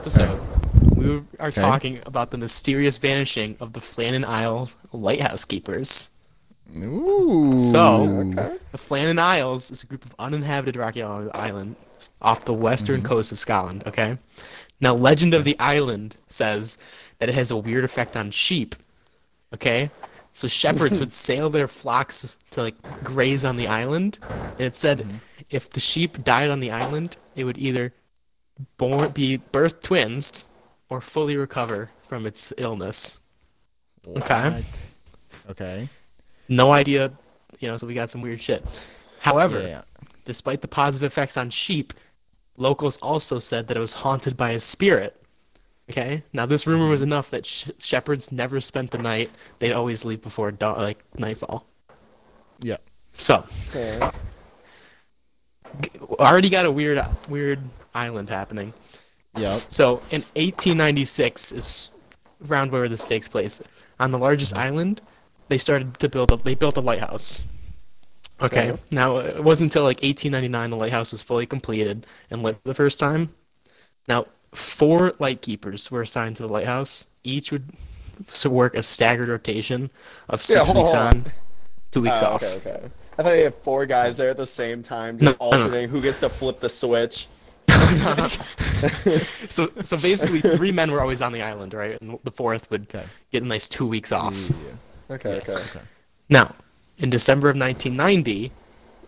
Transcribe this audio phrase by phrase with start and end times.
[0.00, 0.40] episode,
[0.96, 1.60] we are Okay.
[1.60, 6.08] talking about the mysterious vanishing of the Flannan Isles lighthouse keepers.
[6.74, 7.58] Ooh.
[7.58, 8.56] So, Okay.
[8.72, 13.08] the Flannan Isles is a group of uninhabited rocky island- islands off the western mm-hmm.
[13.08, 13.82] coast of Scotland.
[13.86, 14.16] Okay.
[14.80, 16.78] Now, legend of the island says
[17.18, 18.74] that it has a weird effect on sheep.
[19.52, 19.90] Okay.
[20.32, 24.18] So shepherds would sail their flocks to like graze on the island,
[24.56, 25.16] and it said mm-hmm.
[25.50, 27.92] if the sheep died on the island, it would either
[28.76, 30.48] born be birth twins
[30.88, 33.20] or fully recover from its illness.
[34.08, 34.50] Okay.
[34.50, 34.64] What?
[35.50, 35.88] Okay.
[36.48, 37.12] No idea,
[37.60, 38.64] you know, so we got some weird shit.
[39.20, 39.82] However, Yeah.
[40.24, 41.92] despite the positive effects on sheep,
[42.56, 45.16] locals also said that it was haunted by a spirit.
[45.90, 50.04] Okay, now this rumor was enough that sh- shepherds never spent the night; they'd always
[50.04, 51.66] leave before dawn, like nightfall.
[52.60, 52.76] Yeah.
[53.12, 54.10] So, Okay.
[55.80, 55.90] g-
[56.20, 57.58] already got a weird, weird
[57.94, 58.72] island happening.
[59.36, 59.62] Yep.
[59.68, 61.90] So, in 1896 is
[62.48, 63.62] around where this takes place.
[63.98, 64.62] On the largest mm-hmm.
[64.62, 65.02] island,
[65.48, 66.32] they started to build.
[66.32, 67.44] A, they built a lighthouse.
[68.42, 68.70] Okay.
[68.70, 68.82] Okay.
[68.90, 72.74] Now it wasn't until like 1899 the lighthouse was fully completed and lit for the
[72.74, 73.34] first time.
[74.08, 77.06] Now four light keepers were assigned to the lighthouse.
[77.22, 77.70] Each would
[78.28, 79.90] so work a staggered rotation
[80.28, 81.06] of six hold weeks on.
[81.06, 81.24] on,
[81.90, 82.42] two weeks Oh, off.
[82.42, 82.90] okay, okay.
[83.18, 85.56] I thought you had four guys there at the same time, just no, no.
[85.56, 87.28] alternating who gets to flip the switch.
[89.48, 92.00] so so basically three men were always on the island, right?
[92.00, 93.04] And the fourth would Okay.
[93.32, 94.34] get a nice two weeks off.
[95.10, 95.84] Okay, Yes, okay.
[96.28, 96.54] Now,
[96.98, 98.52] in December of 1990,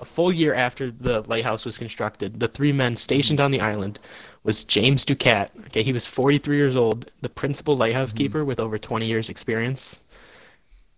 [0.01, 4.01] a full year after the lighthouse was constructed, the three men stationed on the island
[4.43, 5.53] was James Ducat.
[5.67, 8.19] Okay, he was 43 years old, the principal lighthouse mm-hmm.
[8.19, 10.03] keeper with over 20 years experience.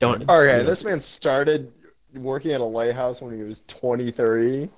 [0.00, 1.70] Don't Okay, this man started
[2.14, 4.70] working at a lighthouse when he was 23.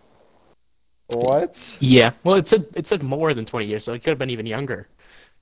[1.08, 1.78] What?
[1.80, 4.30] Yeah, well, it said it said more than 20 years, so it could have been
[4.30, 4.88] even younger.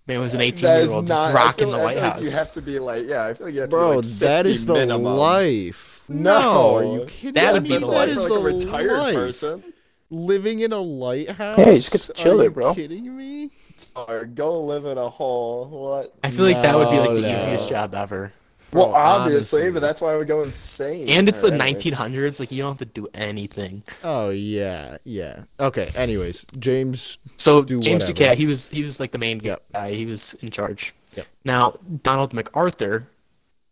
[0.07, 1.87] Man was an 18 That year is old not I rocking feel- the I feel
[1.87, 2.31] like lighthouse.
[2.33, 4.05] you have to be like, yeah, I feel like you have to be Bro, like
[4.05, 5.05] 60 that is the minimum.
[5.17, 6.05] life.
[6.09, 6.77] No.
[6.77, 7.69] are you kidding That would me?
[7.71, 8.09] be That's the like life.
[8.09, 9.15] That is for like a retired life.
[9.15, 9.65] person.
[10.11, 11.59] Living in a lighthouse.
[11.59, 12.75] Yeah, you just get to chill are there, you bro.
[12.75, 13.51] Kidding me?
[13.97, 15.67] Or go live in a hole.
[15.71, 16.15] What?
[16.23, 17.33] I feel like that would be like the no.
[17.33, 18.33] easiest job ever.
[18.75, 19.73] Well, Bro, obviously, honestly.
[19.73, 21.09] but that's why I would go insane.
[21.09, 21.95] And it's the Alright, anyways.
[21.95, 23.85] 1900s, like you don't have to do anything.
[24.03, 25.45] Oh yeah, yeah.
[25.61, 25.91] Okay.
[25.95, 27.19] Anyways, James.
[27.37, 28.13] So do James whatever.
[28.15, 29.63] Ducat, he was he was like the main Yep.
[29.73, 29.93] guy.
[29.93, 30.95] He was in charge.
[31.17, 31.27] Yep.
[31.45, 33.07] Now Donald MacArthur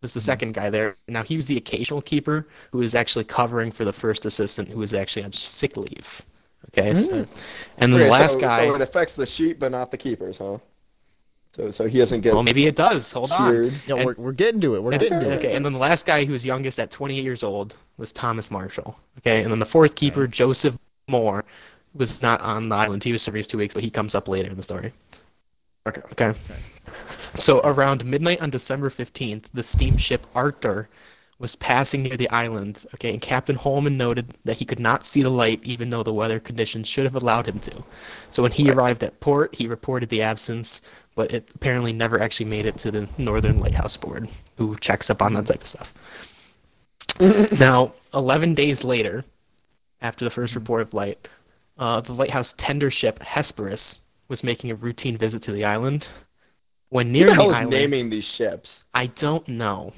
[0.01, 0.25] was the hmm.
[0.25, 0.97] second guy there.
[1.09, 4.79] Now he was the occasional keeper who was actually covering for the first assistant who
[4.79, 6.21] was actually on sick leave.
[6.69, 6.93] Okay.
[6.93, 7.33] So, hmm.
[7.77, 8.67] and then Okay, the last so, guy.
[8.67, 10.59] So it affects the sheep, but not the keepers, huh?
[11.53, 13.13] So, so he doesn't get well, maybe it does.
[13.13, 13.51] Hold on.
[13.51, 13.73] cheered.
[13.87, 14.81] No, And- we're, we're getting to it.
[14.83, 15.37] We're getting to it.
[15.37, 18.49] Okay, and then the last guy who was youngest at 28 years old was Thomas
[18.49, 18.97] Marshall.
[19.19, 20.77] Okay, and then the fourth keeper, Joseph
[21.07, 21.45] Moore,
[21.93, 23.03] was not on the island.
[23.03, 24.91] He was serving his two weeks, but he comes up later in the story.
[25.87, 26.01] Okay.
[26.13, 26.33] Okay.
[27.35, 30.87] So around midnight on December 15th, the steamship Archtor
[31.39, 32.85] was passing near the island.
[32.95, 36.13] Okay, and Captain Holman noted that he could not see the light, even though the
[36.13, 37.83] weather conditions should have allowed him to.
[38.31, 40.81] So when he arrived at port, he reported the absence,
[41.15, 45.21] but it apparently never actually made it to the Northern Lighthouse Board, who checks up
[45.21, 45.93] on that type of stuff.
[47.59, 49.23] now, 11 days later,
[50.01, 51.27] after the first report of light,
[51.77, 56.09] uh, the lighthouse tender ship Hesperus was making a routine visit to the island.
[56.89, 58.85] When Who near the the hell is island, naming these ships?
[58.93, 59.93] I don't know.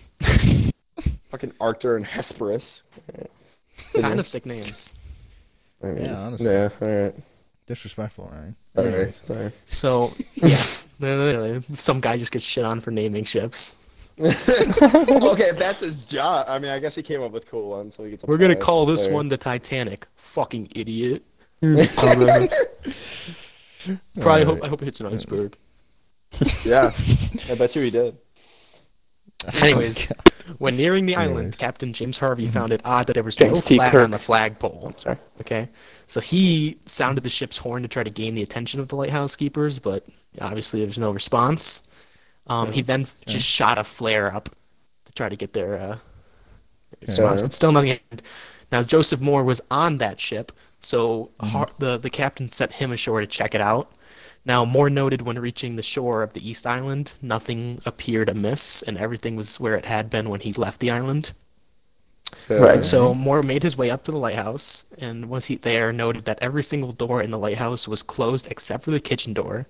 [1.35, 2.83] Fucking Archtor and Hesperus.
[3.99, 4.93] Kind of sick names.
[5.83, 6.45] I mean, Yeah, honestly.
[6.49, 7.13] Yeah, alright.
[7.67, 8.55] Disrespectful, right?
[8.81, 9.51] Alright, sorry.
[9.65, 13.79] So yeah, some guy just gets shit on for naming ships.
[14.21, 16.45] okay, if that's his job.
[16.47, 18.23] I mean, I guess he came up with cool ones, so he gets.
[18.23, 18.63] a We're gonna pass.
[18.63, 19.13] call this Fair.
[19.13, 20.07] one the Titanic.
[20.15, 21.21] Fucking idiot.
[21.59, 22.47] Probably
[24.45, 25.57] hope I hope it hits an iceberg.
[26.63, 26.91] Yeah,
[27.49, 28.17] I bet you he did.
[29.61, 30.11] Anyways,
[30.59, 31.55] when nearing the island, Anyways.
[31.55, 34.03] Captain James Harvey found it odd that there was no flag Kirk.
[34.03, 34.83] on the flagpole.
[34.87, 35.17] I'm sorry.
[35.41, 35.69] Okay,
[36.07, 39.35] so he sounded the ship's horn to try to gain the attention of the lighthouse
[39.35, 40.05] keepers, but
[40.41, 41.87] obviously there was no response.
[42.47, 44.49] Um, he then just shot a flare up
[45.05, 45.97] to try to get their uh,
[47.07, 47.45] response, Yeah.
[47.45, 47.89] but still nothing.
[47.91, 48.21] happened.
[48.71, 53.21] Now Joseph Moore was on that ship, so Har- the the captain sent him ashore
[53.21, 53.91] to check it out.
[54.45, 58.97] Now Moore noted when reaching the shore of the East Island, nothing appeared amiss, and
[58.97, 61.33] everything was where it had been when he left the island.
[62.49, 62.83] Uh, Fair.
[62.83, 66.37] So Moore made his way up to the lighthouse, and once he there, noted that
[66.41, 69.67] every single door in the lighthouse was closed except for the kitchen door.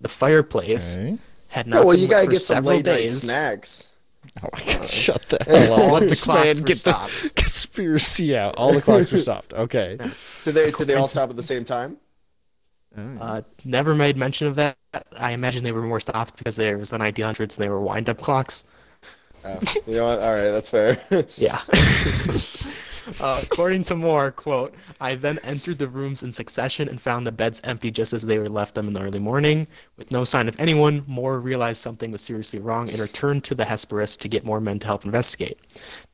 [0.00, 1.18] The fireplace Okay.
[1.48, 3.22] had Yeah, not well, been you lit gotta for get some several late days.
[3.22, 3.92] snacks.
[4.42, 5.88] Oh my god, uh, shut the hell up.
[5.88, 7.34] All Let the this clocks man were get the stopped.
[7.36, 8.54] conspiracy out.
[8.56, 9.52] All the clocks were stopped.
[9.54, 10.00] Okay.
[10.44, 10.70] Did they?
[10.70, 11.98] Did they all stop at the same time?
[13.20, 14.76] Oh, Uh, never made mention of that.
[15.18, 18.20] I imagine they were more stopped because there was the 1900s and they were wind-up
[18.20, 18.64] clocks.
[19.44, 20.18] Oh, you know what?
[20.20, 20.96] All right, that's fair.
[21.36, 21.58] Yeah.
[23.20, 27.32] uh, according to Moore, quote, I then entered the rooms in succession and found the
[27.32, 29.66] beds empty just as they were left them in the early morning.
[29.96, 33.64] With no sign of anyone, Moore realized something was seriously wrong and returned to the
[33.64, 35.58] Hesperus to get more men to help investigate.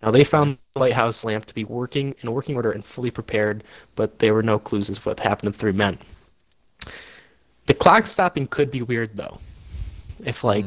[0.02, 3.64] Now, they found the lighthouse lamp to be working in working order and fully prepared,
[3.96, 5.98] but there were no clues as to what happened to the three men.
[7.66, 9.38] The clock stopping could be weird, though.
[10.24, 10.64] If, like,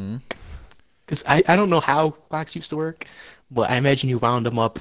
[1.06, 3.06] because I, I don't know how clocks used to work,
[3.52, 4.80] but I imagine you wound them up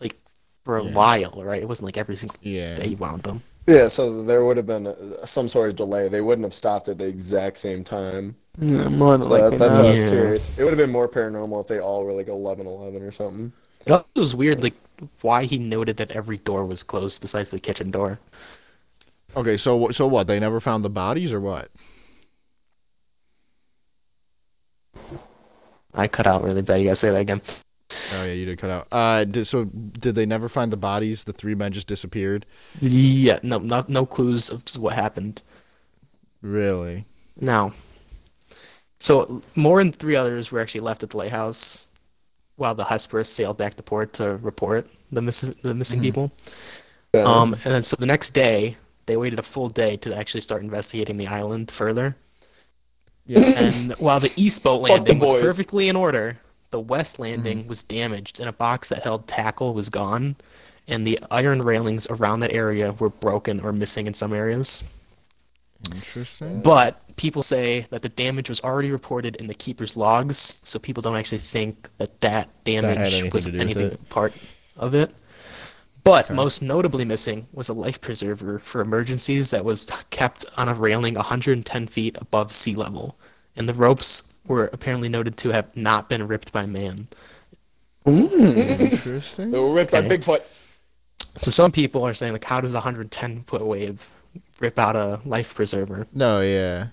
[0.00, 0.16] like
[0.64, 0.92] for a Yeah.
[0.92, 1.62] while, right?
[1.62, 2.74] It wasn't like every single Yeah.
[2.74, 3.42] day you wound them.
[3.68, 6.08] yeah, so there would have been uh some sort of delay.
[6.08, 8.36] They wouldn't have stopped at the exact same time.
[8.60, 9.82] Yeah, more than So that- that's not.
[9.82, 10.10] why I was Yeah.
[10.10, 10.58] curious.
[10.58, 13.52] It would have been more paranormal if they all were like 11 11 or something.
[13.86, 14.74] It was weird, like
[15.22, 18.18] why he noted that every door was closed besides the kitchen door.
[19.36, 20.26] Okay, so so what?
[20.26, 21.68] They never found the bodies or what?
[25.94, 26.76] I cut out really bad.
[26.80, 27.42] You gotta say that again.
[28.14, 28.88] Oh yeah, you did cut out.
[28.90, 31.24] Uh, did, so did they never find the bodies?
[31.24, 32.46] The three men just disappeared.
[32.80, 35.42] Yeah, no, not no clues of what happened.
[36.42, 37.04] Really?
[37.40, 37.72] Now,
[39.00, 41.86] so more than three others were actually left at the lighthouse,
[42.56, 46.02] while the Hesperus sailed back to port to report the missing the missing Mhm.
[46.02, 46.32] people.
[47.14, 50.62] Um, and then so the next day, they waited a full day to actually start
[50.62, 52.16] investigating the island further.
[53.26, 53.40] Yeah.
[53.56, 55.42] And while the east boat Fuck landing was boys.
[55.42, 56.38] perfectly in order,
[56.70, 57.68] the west landing Mm-hmm.
[57.68, 60.36] was damaged, and a box that held tackle was gone,
[60.88, 64.84] and the iron railings around that area were broken or missing in some areas.
[65.92, 66.62] Interesting.
[66.62, 71.02] But people say that the damage was already reported in the keeper's logs, so people
[71.02, 74.32] don't actually think that that damage anything was to do with anything part
[74.76, 75.12] of it.
[76.06, 76.34] But Okay.
[76.34, 80.74] most notably missing was a life preserver for emergencies that was t- kept on a
[80.74, 83.16] railing 110 feet above sea level,
[83.56, 87.08] and the ropes were apparently noted to have not been ripped by man.
[88.06, 89.50] Interesting.
[89.50, 90.06] They were ripped Okay.
[90.06, 90.42] by Bigfoot.
[91.38, 94.08] So some people are saying like, how does a 110 foot wave
[94.60, 96.06] rip out a life preserver?
[96.14, 96.86] No, yeah.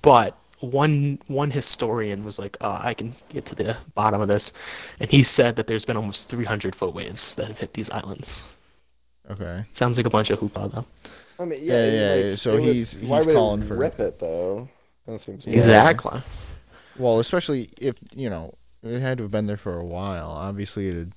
[0.00, 4.52] but one one historian was like, uh, I can get to the bottom of this,
[5.00, 8.48] and he said that there's been almost 300 foot waves that have hit these islands.
[9.30, 9.64] Okay.
[9.72, 10.84] Sounds like a bunch of hoopla though.
[11.40, 13.36] I mean, Yeah, yeah, yeah, like, yeah, so it would- he's- why he's would it
[13.36, 14.68] calling for- rip it though.
[15.06, 15.56] That seems weird.
[15.56, 16.20] Exactly.
[16.98, 20.28] Well, especially if you know it had to have been there for a while.
[20.30, 21.12] Obviously, it had,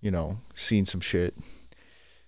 [0.00, 1.34] you know, seen some shit.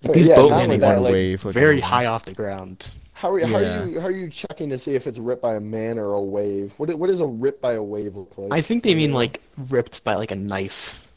[0.02, 2.90] Like, these Yeah, boat landings that, are like, wave, like, very high off the ground.
[3.24, 5.54] How are, how are you how are you checking to see if it's ripped by
[5.54, 6.74] a man or a wave?
[6.76, 8.52] What i- what does a rip by a wave look like?
[8.52, 9.40] I think they mean like
[9.70, 11.08] ripped by like a knife.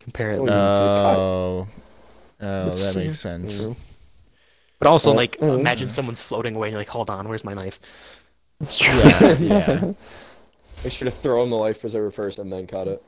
[0.00, 0.48] Comparatively.
[0.50, 0.54] it.
[0.54, 1.66] Oh,
[2.40, 3.60] oh, that makes sense.
[3.60, 3.76] Mhm.
[4.78, 5.58] but also uh, like uh.
[5.58, 8.22] imagine someone's floating away and you're like, hold on, where's my knife?
[8.62, 8.94] It's true.
[8.94, 9.92] Yeah, yeah.
[10.82, 13.02] They should have thrown the life preserver first and then cut it.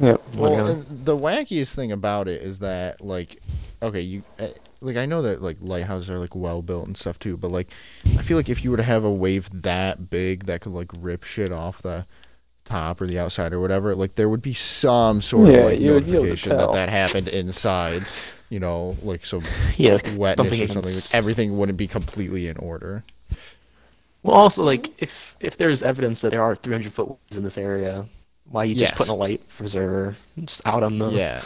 [0.00, 0.22] Yep.
[0.38, 3.40] Well, the wackiest thing about it is that, like,
[3.82, 4.48] okay, you, uh,
[4.82, 7.68] like, I know that like lighthouses are like well built and stuff too, but like,
[8.18, 10.90] I feel like if you were to have a wave that big that could like
[10.98, 12.06] rip shit off the
[12.64, 15.80] top or the outside or whatever, like, there would be some sort Yeah, of like
[15.80, 18.02] you would be able to notification that that happened inside.
[18.50, 19.42] You know, like some
[19.76, 20.78] Yeah, like wetness or something.
[20.78, 23.02] against- Like, everything wouldn't be completely in order.
[24.22, 27.56] Well, also like if if there's evidence that there are 300 foot waves in this
[27.58, 28.06] area,
[28.44, 28.98] why are you just Yes.
[28.98, 31.40] putting a light preserver just out on the Yeah.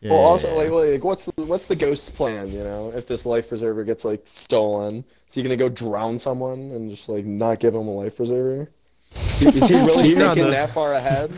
[0.00, 0.54] Yeah, well, also yeah.
[0.54, 2.48] like like what's the, what's the ghost plan?
[2.50, 6.58] You know, if this life preserver gets like stolen, is he gonna go drown someone
[6.70, 8.70] and just like not give him a life preserver?
[9.14, 11.30] Is he, is he So really you're thinking the- that far ahead?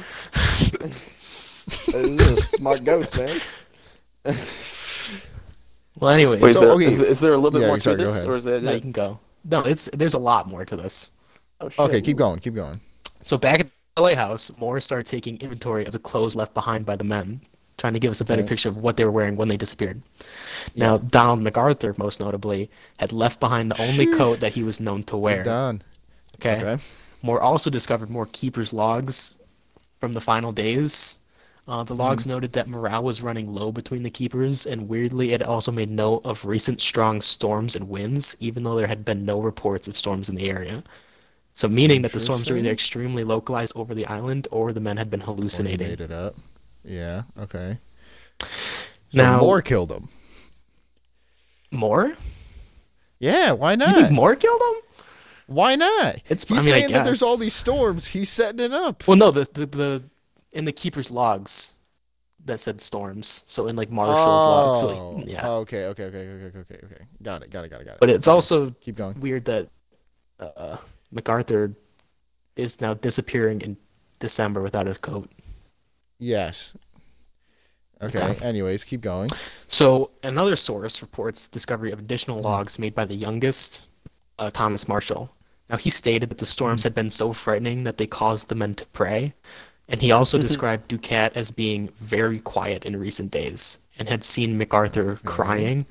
[0.81, 1.19] this
[1.88, 3.31] is a smart ghost, man.
[6.00, 6.87] Well, anyways, Wait, is, So, there, okay.
[6.87, 8.26] is, is there a little bit Yeah, more sorry, to this, ahead.
[8.26, 9.21] or is that no, you can go.
[9.45, 11.11] No, it's there's a lot more to this.
[11.61, 11.78] Oh, shit.
[11.81, 12.81] Okay, keep going, keep going.
[13.21, 16.97] So back at the lighthouse, Moore started taking inventory of the clothes left behind by
[16.97, 17.40] the men,
[17.79, 20.00] trying to give us a better picture of what they were wearing when they disappeared.
[20.76, 25.02] Now, Donald MacArthur, most notably, had left behind the only coat that he was known
[25.05, 25.43] to wear.
[25.45, 25.83] done.
[26.37, 26.61] Okay.
[26.61, 26.83] Okay.
[27.23, 29.38] Moore also discovered more keepers' logs
[30.00, 31.19] from the final days.
[31.69, 35.43] Uh, the logs noted that morale was running low between the keepers, and weirdly, it
[35.43, 39.41] also made note of recent strong storms and winds, even though there had been no
[39.41, 40.83] reports of storms in the area.
[41.52, 44.97] So, meaning that the storms were either extremely localized over the island, or the men
[44.97, 45.87] had been Or hallucinating.
[45.87, 46.35] made it up.
[46.84, 47.22] Yeah.
[47.38, 47.78] Okay.
[48.40, 48.48] So
[49.12, 50.08] Now, Moore killed him.
[51.70, 52.12] Moore?
[53.18, 53.52] Yeah.
[53.52, 53.94] Why You not?
[53.94, 54.82] think Moore killed him?
[55.46, 56.16] Why not?
[56.28, 58.06] It's- He's I mean, saying that there's all these storms.
[58.06, 59.06] He's setting it up.
[59.06, 60.02] Well, no, the the, the
[60.52, 61.74] in the keepers' logs,
[62.44, 63.44] that said storms.
[63.46, 64.80] So in like Marshall's logs.
[64.80, 65.48] So Oh, like, yeah.
[65.48, 67.04] okay, okay, okay, okay, okay, okay, okay.
[67.22, 68.00] Got it, got it, got it, got it.
[68.00, 69.20] But it's also Keep going.
[69.20, 69.68] weird that
[70.40, 70.76] uh,
[71.10, 71.72] MacArthur
[72.56, 73.76] is now disappearing in
[74.18, 75.28] December without his coat.
[76.23, 76.73] Yes.
[78.00, 78.23] Okay.
[78.23, 78.47] Okay.
[78.47, 79.29] Anyways, keep going.
[79.67, 83.88] So another source reports discovery of additional logs made by the youngest,
[84.38, 85.35] uh, Thomas Marshall.
[85.69, 88.75] Now he stated that the storms had been so frightening that they caused the men
[88.75, 89.35] to pray,
[89.88, 94.57] and he also described Ducat as being very quiet in recent days and had seen
[94.57, 95.87] MacArthur crying.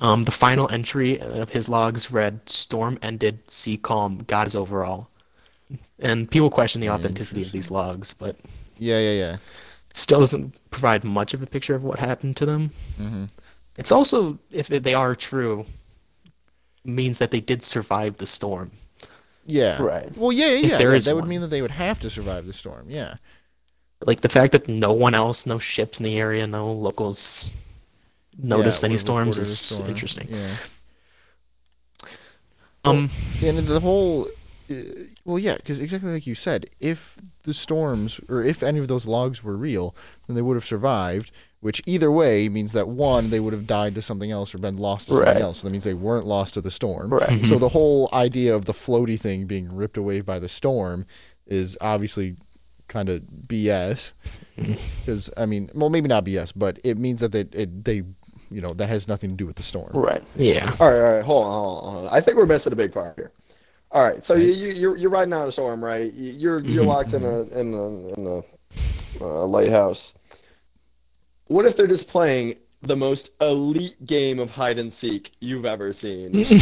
[0.00, 4.84] Um, the final entry of his logs read, "Storm ended, sea calm, God is over
[4.84, 5.10] all."
[6.00, 8.36] And people question the authenticity of these logs, but
[8.78, 9.36] Yeah, yeah, yeah.
[9.92, 12.70] still doesn't provide much of a picture of what happened to them.
[13.00, 13.28] Mhm.
[13.76, 15.66] It's also, if they are true,
[16.84, 18.70] means that they did survive the storm.
[19.46, 19.80] Yeah.
[19.82, 20.16] Right.
[20.16, 20.78] Well, yeah, yeah, yeah.
[20.78, 22.86] there yeah, is that would mean that they would have to survive the storm.
[22.88, 23.16] Yeah.
[24.04, 27.54] Like the fact that no one else, no ships in the area, no locals
[28.36, 29.88] noticed Yeah, any storms is storm.
[29.90, 30.28] interesting.
[30.30, 30.56] Yeah.
[32.84, 33.10] Um,
[33.42, 34.26] And the whole,
[34.70, 34.74] uh,
[35.24, 39.06] well, yeah, because exactly like you said, if the storms or if any of those
[39.06, 39.94] logs were real,
[40.26, 41.30] then they would have survived.
[41.60, 44.76] Which either way means that one, they would have died to something else or been
[44.76, 45.24] lost to Right.
[45.28, 45.58] something else.
[45.60, 47.08] So that means they weren't lost to the storm.
[47.08, 47.42] Right.
[47.46, 51.06] So the whole idea of the floaty thing being ripped away by the storm
[51.46, 52.36] is obviously
[52.88, 54.12] kind of BS.
[54.56, 58.02] Because I mean, well, maybe not BS, but it means that they, it, they,
[58.50, 59.90] you know, that has nothing to do with the storm.
[59.94, 60.22] Right.
[60.36, 60.70] yeah.
[60.78, 62.14] All right, all right, hold on, hold on, hold on.
[62.14, 63.32] I think we're missing a big part here.
[63.94, 66.12] All right, so you, you you're you're riding out a storm, right?
[66.12, 68.42] You- You're you're locked in a in a in a
[69.24, 70.14] uh, lighthouse.
[71.46, 75.92] What if they're just playing the most elite game of hide and seek you've ever
[75.92, 76.44] seen?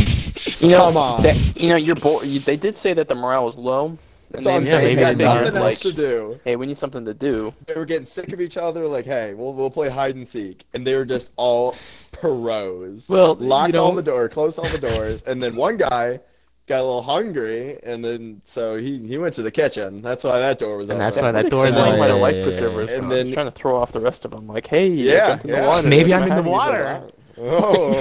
[0.60, 1.22] You know, Come on.
[1.24, 3.98] that- you know, you're bo- you, They did say that the morale was low.
[4.30, 4.96] That's and all I'm they- yeah, saying.
[4.96, 6.40] They got nothing else like, to do.
[6.44, 7.52] hey, we need something to do.
[7.66, 8.86] They were getting sick of each other.
[8.86, 11.74] Like, hey, we'll we'll play hide and seek, and they were just all
[12.12, 13.08] pros.
[13.08, 16.20] Well, locked you know- all the door, closed all the doors, and then one guy
[16.66, 20.00] got a little hungry, and then so he he went to the kitchen.
[20.02, 21.04] That's why that door was And open.
[21.04, 21.98] that's why that door is open.
[21.98, 22.96] why the life yeah, preserver yeah, is yeah.
[23.00, 23.04] gone.
[23.04, 24.46] And He's then- trying to throw off the rest of them.
[24.46, 25.66] Like, hey, Yeah, jump the yeah.
[25.66, 25.88] water.
[25.88, 27.02] Maybe I'm in the water.
[27.38, 27.92] Oh,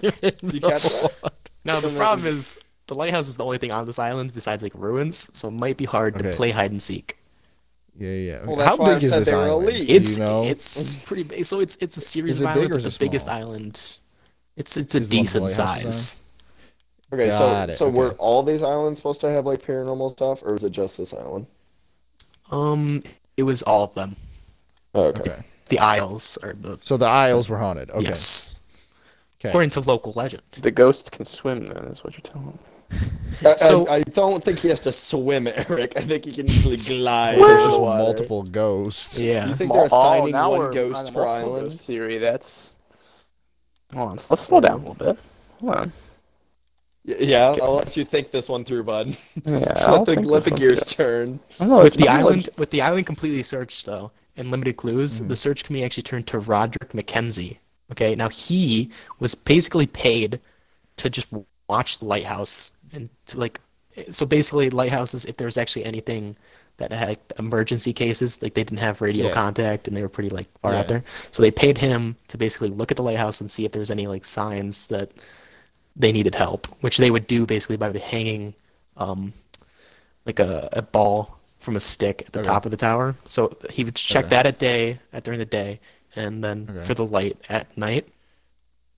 [0.00, 1.32] Did you catch that?
[1.64, 4.72] Now the problem is the lighthouse is the only thing on this island besides like
[4.74, 7.16] ruins, so it might be hard to play hide and seek.
[7.98, 8.38] Yeah, yeah.
[8.44, 8.56] Well, Okay.
[8.62, 9.68] that's How big is said this island?
[9.68, 9.90] elite.
[9.90, 10.44] It's you know?
[10.44, 11.44] it's pretty big.
[11.46, 13.28] So it's it's a series Is of it big islands, or but the it biggest
[13.28, 13.96] island.
[14.56, 16.20] It's it's a Is the one with the decent lighthouses size.
[17.12, 20.52] Okay, so it, so were all these islands supposed to have like paranormal stuff, or
[20.52, 21.46] was it just this island?
[22.50, 23.02] Um,
[23.36, 24.16] it was all of them.
[24.94, 25.20] Oh, okay.
[25.20, 25.36] Okay.
[25.68, 27.90] The Isles are the So the Isles were haunted.
[27.90, 28.06] Okay.
[28.06, 28.58] yes,
[29.40, 29.48] Okay.
[29.50, 30.42] according to local legend.
[30.60, 31.68] The ghost can swim.
[31.68, 32.98] Then is what you're telling me.
[33.44, 35.96] I, So- I, I don't think he has to swim, Eric.
[35.96, 37.36] I think he can easily glide.
[37.36, 38.02] There's just water.
[38.02, 39.18] multiple ghosts.
[39.18, 39.48] Yeah.
[39.48, 41.64] You think Mul- they're assigning now one we're on ghost per island?
[41.70, 42.18] ghost theory.
[42.18, 42.76] That's.
[43.92, 45.18] Hold on, let's slow down a little bit.
[45.60, 45.92] Hold on.
[47.06, 49.16] Y- Yeah, I'll let you think this one through, bud.
[49.44, 51.26] Yeah, I'll let the let the gears through.
[51.26, 51.40] turn.
[51.60, 54.76] I know, With the not like- island, with the island completely searched though, and limited
[54.76, 55.28] clues, Mm-hmm.
[55.28, 57.58] the search committee actually turned to Roderick McKenzie.
[57.92, 60.40] Okay, now he was basically paid
[60.96, 61.28] to just
[61.68, 63.60] watch the lighthouse and to like,
[64.10, 65.24] so basically lighthouses.
[65.24, 66.36] If there was actually anything
[66.78, 69.32] that had emergency cases, like they didn't have radio Yeah.
[69.32, 70.80] contact and they were pretty like far Yeah.
[70.80, 73.70] out there, so they paid him to basically look at the lighthouse and see if
[73.72, 75.12] there was any like signs that
[75.96, 78.54] they needed help, which they would do basically by hanging
[78.96, 79.32] um,
[80.26, 82.48] like a, a ball from a stick at the Okay.
[82.48, 83.14] top of the tower.
[83.24, 84.36] So he would check Okay.
[84.36, 85.80] that at day, at during the day,
[86.14, 86.86] and then Okay.
[86.86, 88.06] for the light at night.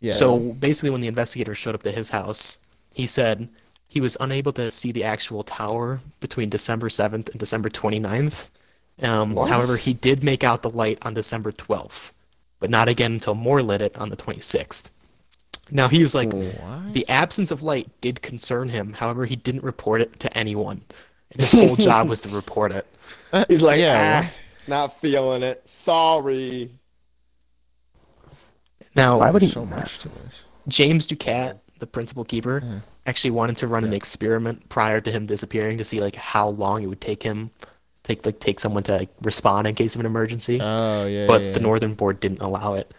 [0.00, 0.12] Yeah.
[0.12, 2.58] So basically, when the investigator showed up to his house,
[2.94, 3.48] he said
[3.88, 8.50] he was unable to see the actual tower between December 7th and December 29th.
[9.02, 12.10] Um, however, he did make out the light on December 12th,
[12.58, 14.90] but not again until Moore lit it on the 26th.
[15.70, 16.92] Now he was like, What?
[16.92, 18.92] the absence of light did concern him.
[18.92, 20.82] However, he didn't report it to anyone.
[21.32, 22.86] And his whole job was to report it.
[23.48, 24.32] He's like, Yeah, ah,
[24.66, 25.68] not feeling it.
[25.68, 26.70] Sorry.
[28.94, 29.48] Now, Why would he?
[29.48, 30.44] so much to this.
[30.66, 32.62] James Ducat, the principal keeper,
[33.06, 36.82] actually wanted to run an experiment prior to him disappearing to see like how long
[36.82, 37.50] it would take him
[38.08, 40.58] take like take someone to like, respond in case of an emergency.
[40.60, 41.26] Oh yeah.
[41.26, 41.66] but yeah, the yeah.
[41.66, 42.92] Northern Board didn't allow it.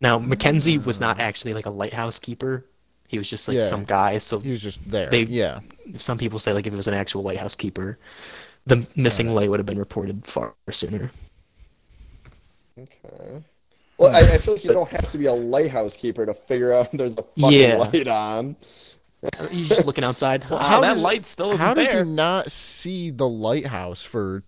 [0.00, 2.64] Now Mackenzie was not actually like a lighthouse keeper.
[3.08, 3.64] He was just like Yeah.
[3.64, 4.18] some guy.
[4.18, 5.10] So He was just there.
[5.10, 5.60] They- yeah.
[5.96, 7.98] some people say like if it was an actual lighthouse keeper,
[8.66, 11.10] the missing light would have been reported far sooner.
[12.78, 13.42] Okay.
[13.98, 16.72] Well, I, I feel like you don't have to be a lighthouse keeper to figure
[16.72, 17.76] out there's a fucking Yeah.
[17.76, 18.56] light on.
[19.52, 20.48] You're just looking outside.
[20.48, 22.04] Well, how that does- light still isn't How does there.
[22.04, 24.42] he not see the lighthouse for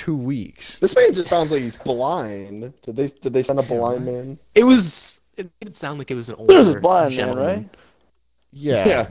[0.00, 0.78] two weeks.
[0.78, 2.72] This man just sounds like he's blind.
[2.80, 4.38] Did they did they send a blind man?
[4.54, 5.20] It was.
[5.36, 7.68] It made it sound like it was an older There's this blind man, right?
[8.50, 9.08] Yeah.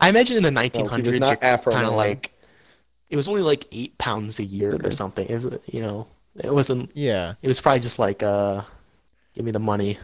[0.00, 2.32] I imagine in the 1900s, was not kind of like
[3.10, 4.90] it was only like eight pounds a year or Okay.
[4.90, 5.26] something.
[5.28, 6.06] It was, you know,
[6.42, 6.90] it wasn't.
[6.94, 7.34] Yeah.
[7.42, 8.62] It was probably just like, uh,
[9.34, 9.98] give me the money.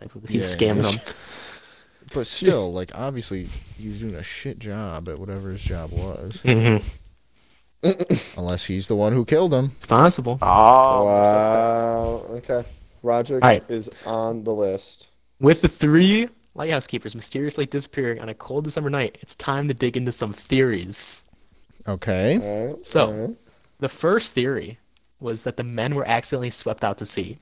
[0.00, 0.90] Like, he was Yeah, scamming yeah.
[0.90, 1.14] them.
[2.14, 6.40] But still, like obviously he was doing a shit job at whatever his job was.
[6.42, 6.76] hmm
[8.36, 9.70] Unless he's the one who killed him.
[9.76, 10.38] It's possible.
[10.42, 12.22] Oh, wow.
[12.36, 12.64] Okay.
[13.02, 13.68] Roger Alright.
[13.70, 15.08] is on the list.
[15.40, 19.74] With the three lighthouse keepers mysteriously disappearing on a cold December night, it's time to
[19.74, 21.24] dig into some theories.
[21.86, 22.38] Okay.
[22.42, 22.86] All right.
[22.86, 23.36] So- all right.
[23.78, 24.78] The first theory
[25.20, 27.38] was that the men were accidentally swept out to sea.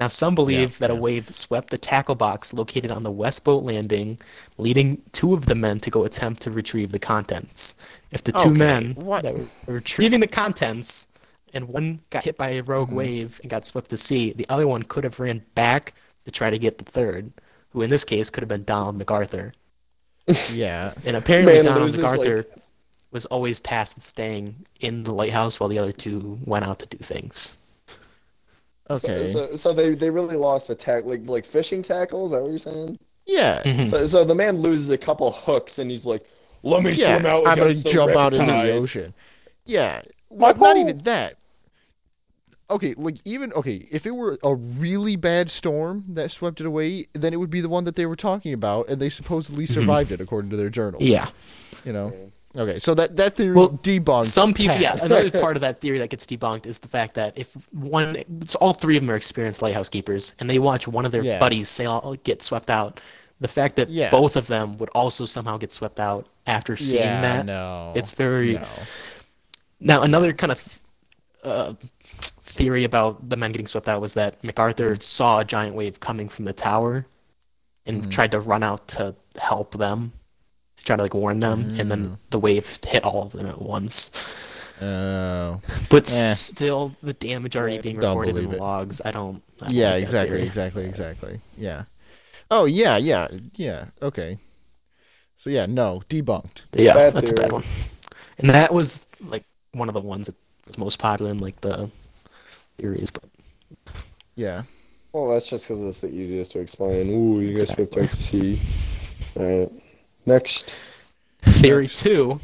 [0.00, 3.44] Now, some believe Yeah, that a wave swept the tackle box located on the west
[3.44, 4.18] boat landing,
[4.58, 7.76] leading two of the men to go attempt to retrieve the contents.
[8.10, 11.08] If the two Okay, men what- that were retrieving the contents
[11.52, 12.96] and one got hit by a rogue Mm-hmm.
[12.96, 16.50] wave and got swept to sea, the other one could have ran back to try
[16.50, 17.30] to get the third,
[17.70, 19.52] who in this case could have been Donald MacArthur.
[20.52, 20.94] Yeah.
[21.04, 22.46] And apparently, Man Donald loses, like- MacArthur
[23.12, 26.86] was always tasked with staying in the lighthouse while the other two went out to
[26.86, 27.58] do things.
[28.90, 29.26] Okay.
[29.28, 32.26] So, so, so they, they really lost a tack like like fishing tackle.
[32.26, 32.98] Is that what you're saying?
[33.26, 33.62] yeah.
[33.64, 33.88] Mhm.
[33.88, 36.24] So, so the man loses a couple hooks and he's like,
[36.62, 37.16] "Let me Yeah.
[37.18, 39.14] swim out I'm gonna against the jump out into the ocean.
[39.64, 40.02] Yeah.
[40.30, 41.36] My Well, not even that.
[42.70, 47.06] Okay, like even okay, if it were a really bad storm that swept it away,
[47.12, 50.12] then it would be the one that they were talking about, and they supposedly survived
[50.12, 51.02] it according to their journal.
[51.02, 51.26] Yeah.
[51.84, 52.12] You know.
[52.56, 54.26] Okay, so that that theory Well, debunked.
[54.26, 54.96] Some people, yeah.
[55.02, 58.54] Another part of that theory that gets debunked is the fact that if one, it's
[58.54, 61.40] all three of them are experienced lighthouse keepers, and they watch one of their Yeah.
[61.40, 63.00] buddies sail get swept out,
[63.40, 64.10] the fact that Yeah.
[64.10, 68.12] both of them would also somehow get swept out after seeing yeah, that, no, it's
[68.12, 68.54] very.
[68.54, 68.66] no.
[69.80, 70.78] Now, another kind of
[71.42, 71.74] uh,
[72.44, 76.28] theory about the men getting swept out was that MacArthur saw a giant wave coming
[76.28, 77.04] from the tower
[77.84, 78.10] and Mhm.
[78.10, 80.12] tried to run out to help them,
[80.76, 83.60] to try to like warn them, and then the wave hit all of them at
[83.60, 84.10] once.
[84.82, 86.34] Oh, But Eh.
[86.34, 88.60] still, the damage already being recorded in the it.
[88.60, 89.00] logs.
[89.04, 89.42] I don't.
[89.62, 91.40] I don't yeah, like exactly, exactly, exactly.
[91.56, 91.84] Yeah.
[92.50, 93.86] Oh yeah, yeah, yeah.
[94.02, 94.38] Okay.
[95.38, 96.62] So yeah, no, debunked.
[96.72, 97.62] Yeah, Bad that's a bad one.
[98.38, 100.34] And that was like one of the ones that
[100.66, 101.90] was most popular in like the
[102.78, 103.10] theories.
[103.10, 103.24] But
[104.34, 104.62] Yeah.
[105.12, 107.08] Well, that's just because it's the easiest to explain.
[107.12, 107.86] Ooh, you guys Exactly.
[107.86, 108.58] swept out to sea.
[109.36, 109.70] All right.
[110.26, 110.74] Next.
[111.42, 112.00] theory Next.
[112.00, 112.40] two.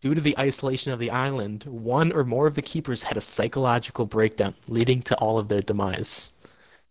[0.00, 3.20] Due to the isolation of the island, one or more of the keepers had a
[3.20, 6.30] psychological breakdown, leading to all of their demise.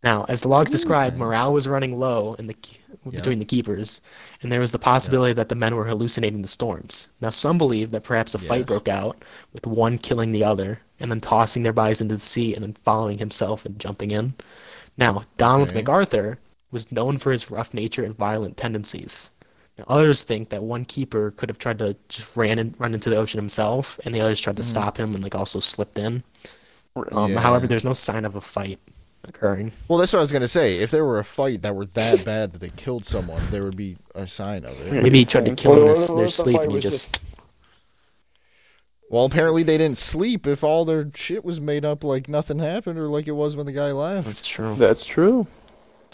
[0.04, 1.20] Now, as the logs describe, Okay.
[1.20, 3.12] morale was running low in the ke- Yeah.
[3.20, 4.02] between the keepers,
[4.42, 7.08] and there was the possibility that the men were hallucinating the storms.
[7.22, 11.10] Now, some believe that perhaps a fight broke out, with one killing the other, and
[11.10, 14.34] then tossing their bodies into the sea, and then following himself and jumping in.
[14.98, 15.80] Now, Donald Okay.
[15.80, 16.38] MacArthur
[16.72, 19.32] was known for his rough nature and violent tendencies.
[19.78, 23.10] Now, others think that one keeper could have tried to just ran in, run into
[23.10, 26.24] the ocean himself, and the others tried to stop him and like also slipped in.
[27.12, 27.32] Um.
[27.34, 27.40] Yeah.
[27.40, 28.80] However, there's no sign of a fight
[29.28, 29.72] occurring.
[29.88, 30.78] Well, that's what I was gonna say.
[30.80, 33.78] If there were a fight that were that bad that they killed someone, there would
[33.78, 35.04] be a sign of it.
[35.04, 36.76] Maybe he tried to kill What- him in what- his- their if the and he
[36.76, 37.22] was just
[39.10, 42.98] Well, apparently they didn't sleep if all their shit was made up like nothing happened
[43.00, 44.26] or like it was when the guy left.
[44.28, 44.76] That's true.
[44.76, 45.46] That's true.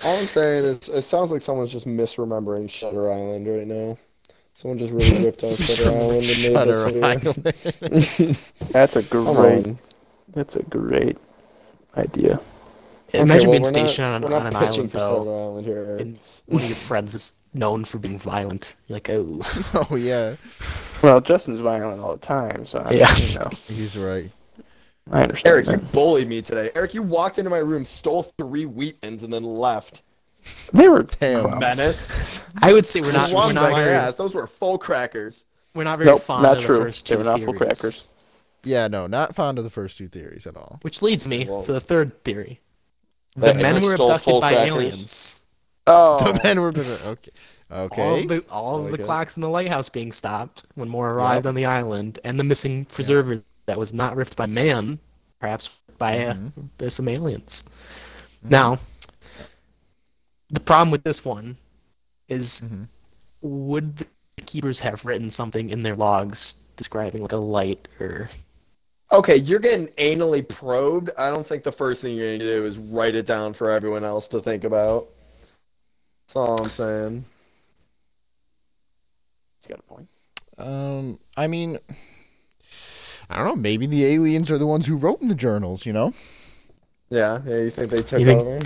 [0.05, 3.97] All I'm saying is, it sounds like someone's just misremembering Shutter Island right now.
[4.53, 8.69] Someone just really ripped out Shutter Island and made Shutter this Island.
[8.71, 9.67] That's a great.
[9.67, 9.79] on.
[10.33, 11.17] That's a great
[11.97, 12.39] idea.
[13.13, 15.97] Imagine well, being we're not- stationed on, on an island for though, Island here.
[15.97, 18.75] And one of your friends is known for being violent.
[18.87, 19.41] You're like, oh,
[19.91, 20.35] oh yeah,
[21.03, 23.15] Well, Justin's violent all the time, so I mean, Yeah.
[23.17, 24.31] you know, he's right.
[25.11, 25.53] I understand.
[25.53, 26.71] Eric, you bullied me today.
[26.75, 30.03] Eric, you walked into my room, stole three wheat thins, and then left.
[30.73, 31.43] They were Damn.
[31.45, 31.59] clowns.
[31.59, 32.43] Menace.
[32.61, 34.15] I would say we're not Just we're ones not my very ass.
[34.15, 35.45] Those were full crackers.
[35.73, 36.79] we're not very Nope, fond not of true.
[36.79, 38.13] the first two They were not full crackers.
[38.63, 40.79] Yeah, no, not fond of the first two theories at all.
[40.83, 42.61] Which leads me Well- to the third theory.
[43.35, 44.71] The men Eric were abducted by crackers?
[44.71, 45.39] aliens.
[45.87, 47.31] Oh, The men were okay.
[47.71, 48.21] All Okay.
[48.21, 51.47] of the all of like the clocks in the lighthouse being stopped when more arrived
[51.47, 54.99] on the island, and the missing preserver that was not ripped by man,
[55.39, 56.69] perhaps by uh, Mhm.
[56.77, 57.65] by some aliens.
[58.41, 58.79] Now,
[60.49, 61.57] the problem with this one
[62.27, 62.87] is, Mhm.
[63.41, 68.29] would the keepers have written something in their logs describing like a light or
[69.11, 71.11] Okay, you're getting anally probed.
[71.19, 73.69] I don't think the first thing you're going to do is write it down for
[73.69, 75.07] everyone else to think about.
[76.25, 77.23] That's all I'm saying.
[79.59, 80.09] He's got a point.
[80.57, 81.77] Um, I mean,
[83.29, 83.55] I don't know.
[83.55, 85.85] Maybe the aliens are the ones who wrote in the journals.
[85.85, 86.13] You know?
[87.09, 87.57] Yeah, yeah.
[87.57, 88.59] You think they took think- over?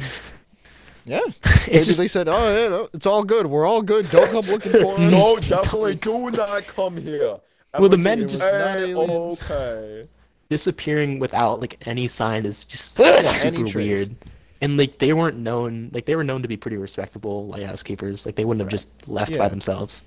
[1.06, 1.20] Yeah.
[1.68, 3.46] It's Maybe just they said, "Oh, yeah, no, it's all good.
[3.48, 4.10] We're all good.
[4.10, 7.38] Don't come looking for us." No, definitely do not come here.
[7.78, 10.08] Well, the men is just- Not okay.
[10.50, 14.16] disappearing without like any sign is just any super weird.
[14.62, 18.26] And like they weren't known, like they were known to be pretty respectable lighthouse keepers.
[18.26, 19.50] Like they wouldn't have just left by Yeah.
[19.50, 20.06] themselves.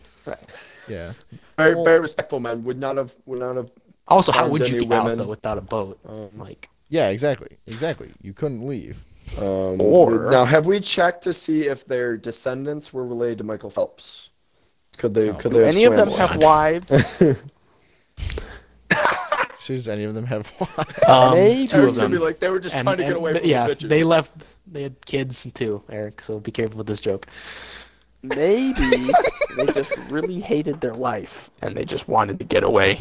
[0.89, 1.13] Yeah.
[1.59, 3.71] Very, Well- very respectful men would not have would not have.
[4.09, 5.99] Also, how would you any get out though without a boat?
[6.07, 7.09] Um, Like Yeah.
[7.11, 7.57] Exactly.
[7.67, 8.13] Exactly.
[8.23, 8.97] You couldn't leave.
[9.39, 13.71] Um, Or- now, have we checked to see if their descendants were related to Michael
[13.71, 14.31] Phelps?
[14.99, 15.29] Could they?
[15.29, 15.35] No.
[15.35, 15.67] Could Do they?
[15.67, 17.23] Have any of them swam have wives?
[19.61, 20.51] So does any of them have?
[21.07, 21.67] um, Maybe.
[21.67, 22.11] two of Eric's gonna them.
[22.13, 23.89] be like, they were just And- trying to get away from yeah, the bitches.
[23.91, 24.33] they left.
[24.67, 26.23] They had kids too, Eric.
[26.23, 27.27] So be careful with this joke.
[28.23, 28.73] Maybe
[29.57, 33.01] they just really hated their life and they just wanted to get away.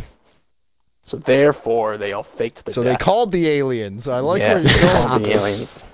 [1.10, 4.08] So therefore, they all faked their so they called the aliens.
[4.08, 5.24] I like yes, where you're going.
[5.24, 5.90] the aliens.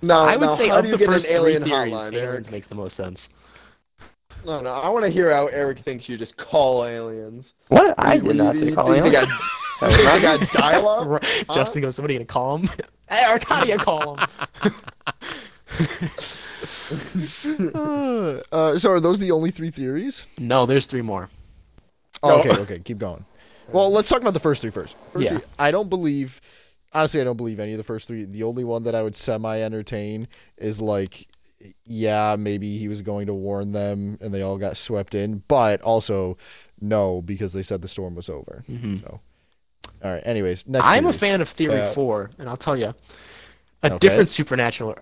[0.00, 1.92] No, I would no, say how of do the get first an alien three theories,
[1.94, 2.50] hotline, Eric?
[2.52, 3.30] makes the most sense.
[4.46, 7.54] No, no, I want to hear how Eric thinks you just call aliens.
[7.66, 7.96] What?
[7.98, 9.26] I You- did not you- say you call they aliens.
[9.26, 9.28] got-
[9.82, 11.22] you think they got dial-up?
[11.52, 12.68] Justin goes, "Somebody gonna call him?"
[13.10, 14.28] Eric, how do you call him?
[18.52, 20.28] Uh, so are those the only three theories?
[20.38, 21.28] no, there's three more.
[22.22, 22.38] Oh, No.
[22.50, 23.24] okay, okay, keep going.
[23.72, 24.94] Well, let's talk about the first three first.
[25.12, 25.38] First Yeah.
[25.38, 26.40] three, I don't believe.
[26.92, 28.24] Honestly, I don't believe any of the first three.
[28.24, 31.26] The only one that I would semi entertain is like,
[31.84, 35.80] yeah, maybe he was going to warn them and they all got swept in, but
[35.82, 36.36] also
[36.80, 38.62] no because they said the storm was over.
[38.70, 39.00] Mhm.
[39.02, 39.20] So,
[40.04, 40.22] all right.
[40.24, 40.84] Anyways, next.
[40.86, 41.90] I'm a fan of Theory Yeah.
[41.90, 42.92] 4, and I'll tell you,
[43.82, 43.98] a Okay.
[43.98, 44.96] different supernatural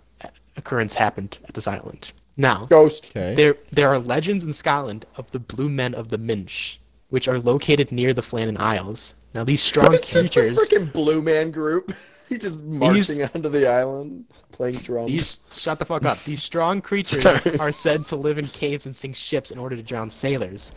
[0.56, 2.12] occurrence happened at this island.
[2.36, 3.10] Now, Ghost.
[3.10, 3.34] Okay.
[3.34, 6.78] there there are legends in Scotland of the Blue Men of the Minch,
[7.12, 9.16] which are located near the Flannan Isles.
[9.34, 11.92] Now, these strong It's just a creatures, freaking Blue Man group.
[12.28, 15.10] He just marching onto the island, playing drums.
[15.10, 16.18] these shut the fuck up.
[16.24, 17.26] These strong creatures
[17.60, 20.72] are said to live in caves and sink ships in order to drown sailors.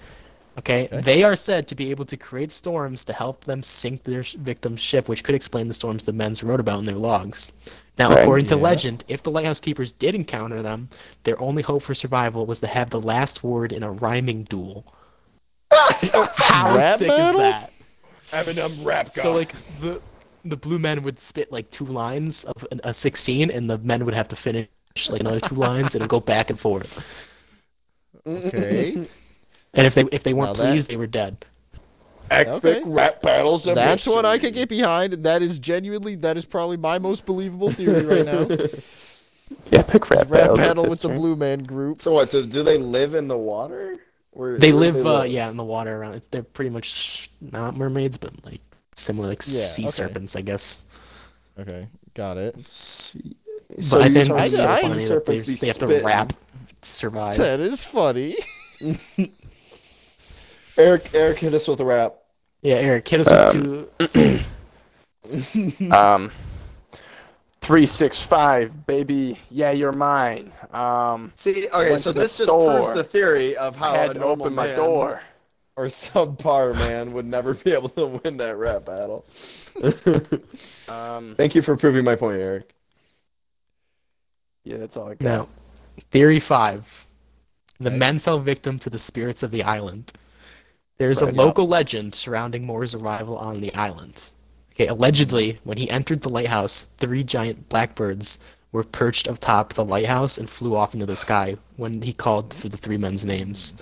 [0.57, 0.87] Okay?
[0.87, 0.99] Okay.
[0.99, 4.81] they are said to be able to create storms to help them sink their victim's
[4.81, 7.53] ship, which could explain the storms the men's wrote about in their logs.
[7.97, 8.61] Now, Right, according to yeah.
[8.61, 10.89] legend, if the lighthouse keepers did encounter them,
[11.23, 14.85] their only hope for survival was to have the last word in a rhyming duel.
[15.71, 17.41] How Rap sick battle?
[17.41, 17.71] is that?
[18.31, 19.51] Eminem rap So like
[19.81, 20.01] the
[20.43, 24.05] the blue men would spit like two lines of an, a 16 and the men
[24.05, 24.67] would have to finish
[25.09, 27.31] like another two lines and it'd go back and forth.
[28.27, 29.07] Okay.
[29.73, 31.37] And if they if they weren't Now that- pleased, they were dead.
[32.31, 32.81] epic Okay.
[32.85, 33.67] rap battles.
[33.67, 34.47] Of That's what I history.
[34.49, 35.13] could get behind.
[35.13, 36.15] That is genuinely.
[36.15, 38.47] That is probably my most believable theory right now.
[39.71, 41.09] Yeah, pick rap, Rap battles battle with the.
[41.09, 41.99] Blue Man Group.
[42.01, 42.31] So what?
[42.31, 43.99] Do, do they live in the water?
[44.35, 46.21] Where, They where do live uh yeah in the water around.
[46.29, 48.59] They're pretty much not mermaids, but like
[48.95, 49.91] similar like Yeah, sea okay.
[49.91, 50.83] serpents, I guess.
[51.59, 52.61] Okay, got it.
[52.63, 53.35] Sea-
[53.69, 56.05] But So I you think it's so funny that they, serpents they have to spitting.
[56.05, 56.33] rap
[56.81, 57.37] to survive.
[57.37, 58.35] That is funny.
[60.77, 62.15] Eric, Eric hit us with a rap.
[62.61, 63.87] Yeah, Eric, hit us with two.
[65.91, 66.31] Um,
[67.65, 69.37] three six five, baby.
[69.49, 70.51] Yeah, you're mine.
[70.71, 74.23] Um, See, okay, so this just proves the theory of I how had a to
[74.25, 75.21] open my man door.
[75.75, 79.25] or subpar man would never be able to win that rap battle.
[80.87, 82.69] Um, Thank you for proving my point, Eric.
[84.63, 85.21] yeah, that's all I got.
[85.21, 85.47] Now,
[86.11, 87.07] theory five:
[87.79, 87.97] the Okay.
[87.97, 90.13] men fell victim to the spirits of the island.
[90.99, 91.33] There's Right.
[91.33, 94.31] a local legend surrounding Moore's arrival on the island.
[94.75, 98.39] Okay, allegedly, when he entered the lighthouse, three giant blackbirds
[98.73, 102.67] were perched atop the lighthouse and flew off into the sky when he called for
[102.67, 103.73] the three men's names.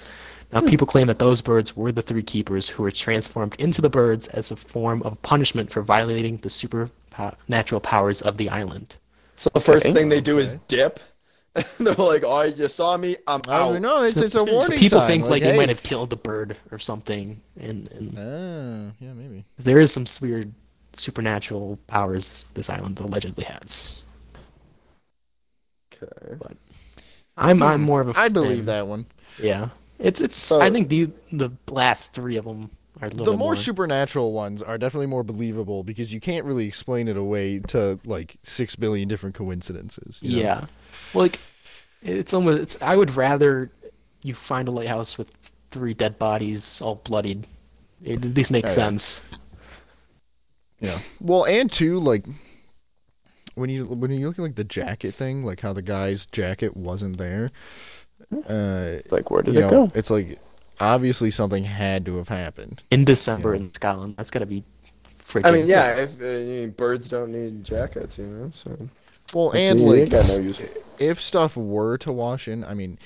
[0.52, 3.90] Now, people claim that those birds were the three keepers who were transformed into the
[3.90, 8.98] birds as a form of punishment for violating the supernatural powers of the island.
[9.36, 9.94] So the first Okay.
[9.96, 11.00] thing they do is dip.
[11.80, 13.16] They're like, "Oh, you saw me?
[13.28, 14.06] I'm I out." don't.
[14.06, 15.58] It's, So- it's a so warning people sign, think like, they hey.
[15.58, 19.46] might have killed a bird or something, and, and Ah, yeah, maybe.
[19.58, 20.52] there is some weird
[20.94, 24.04] supernatural powers this island allegedly has.
[25.94, 26.36] Okay.
[26.40, 26.58] But
[27.38, 28.20] I'm I'm more of a.
[28.20, 28.66] I believe fan.
[28.66, 29.06] that one.
[29.42, 30.36] Yeah, it's it's.
[30.36, 32.70] So- I think the the last three of them
[33.02, 33.56] are a little The more more.
[33.56, 38.36] supernatural ones are definitely more believable because you can't really explain it away to like
[38.44, 40.20] six billion different coincidences.
[40.22, 40.44] you know?
[40.44, 40.66] yeah,
[41.14, 41.40] like
[42.02, 42.62] it's almost.
[42.62, 42.82] It's.
[42.82, 43.72] I would rather
[44.24, 45.32] you find a lighthouse with
[45.72, 47.48] three dead bodies, all bloodied.
[48.04, 48.86] It at least makes yeah.
[48.90, 49.26] sense.
[50.84, 50.98] Yeah.
[51.22, 52.26] Well, and two, like
[53.56, 56.76] when you when you look at like the jacket thing, like how the guy's jacket
[56.78, 57.52] wasn't there.
[58.50, 59.92] Uh, Like, where did you it know, go?
[59.96, 60.40] it's like
[60.80, 62.82] obviously something had to have happened.
[62.92, 63.62] In December Yeah.
[63.62, 64.64] in Scotland, that's gotta be
[65.18, 65.50] frigid.
[65.52, 68.50] I mean, yeah, if uh, I mean, birds don't need jackets, you know.
[68.54, 68.72] So
[69.34, 70.62] Well, That's- and like ain't got no use.
[71.00, 72.98] if stuff were to wash in, I mean,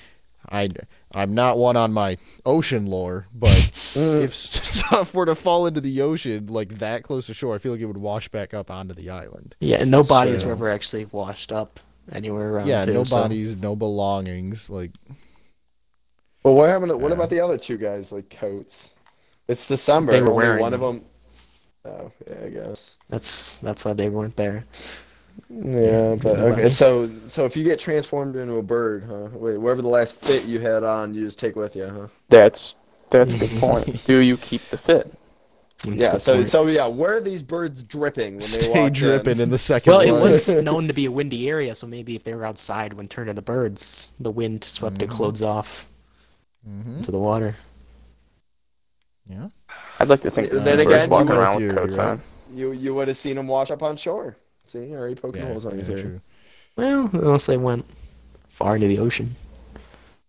[0.48, 0.68] I
[1.14, 3.48] I'm not one on my ocean lore, but
[3.94, 4.22] Mm.
[4.24, 7.58] if s- stuff were to fall into the ocean like that close to shore, I
[7.58, 9.54] feel like it would wash back up onto the island.
[9.60, 10.48] yeah, and no bodies true.
[10.48, 11.80] were ever actually washed up
[12.12, 12.66] anywhere around.
[12.66, 14.68] yeah, too, no so- bodies, no belongings.
[14.68, 14.90] Like,
[16.44, 16.90] Well, what happened?
[16.90, 17.14] To, what Yeah.
[17.14, 18.94] about the other two guys, like coats?
[19.48, 20.12] It's December.
[20.12, 20.98] They were only wearing one of them.
[20.98, 21.04] them.
[21.86, 22.98] Oh, yeah, I guess.
[23.08, 24.64] That's that's why they weren't there.
[25.48, 26.52] Yeah, but Nobody.
[26.62, 26.68] okay.
[26.68, 29.28] So, so if you get transformed into a bird, huh?
[29.34, 32.08] Wait, wherever the last fit you had on, you just take with you, huh?
[32.28, 32.74] That's
[33.10, 34.04] that's a good point.
[34.06, 35.12] Do you keep the fit?
[35.84, 36.12] That's Yeah.
[36.14, 36.48] the So, point.
[36.48, 39.40] so yeah, where are these birds dripping when they stay walked dripping in?
[39.42, 39.92] in the second.
[39.92, 42.92] well, it was known to be a windy area, so maybe if they were outside
[42.94, 45.12] when turned into birds, the wind swept their Mhm.
[45.12, 45.86] clothes off
[46.68, 46.98] Mhm.
[46.98, 47.56] into the water.
[49.28, 49.48] Yeah.
[50.00, 51.76] I'd like to think Then that the again, birds you walking would- around with theory,
[51.76, 52.08] coats right?
[52.08, 52.20] on.
[52.52, 54.36] You you would have seen them wash up on shore.
[54.68, 56.02] See, you're already poking Yeah, holes on yeah, your theory.
[56.02, 56.20] true.
[56.76, 57.86] Well, unless they went
[58.48, 59.34] far into the ocean,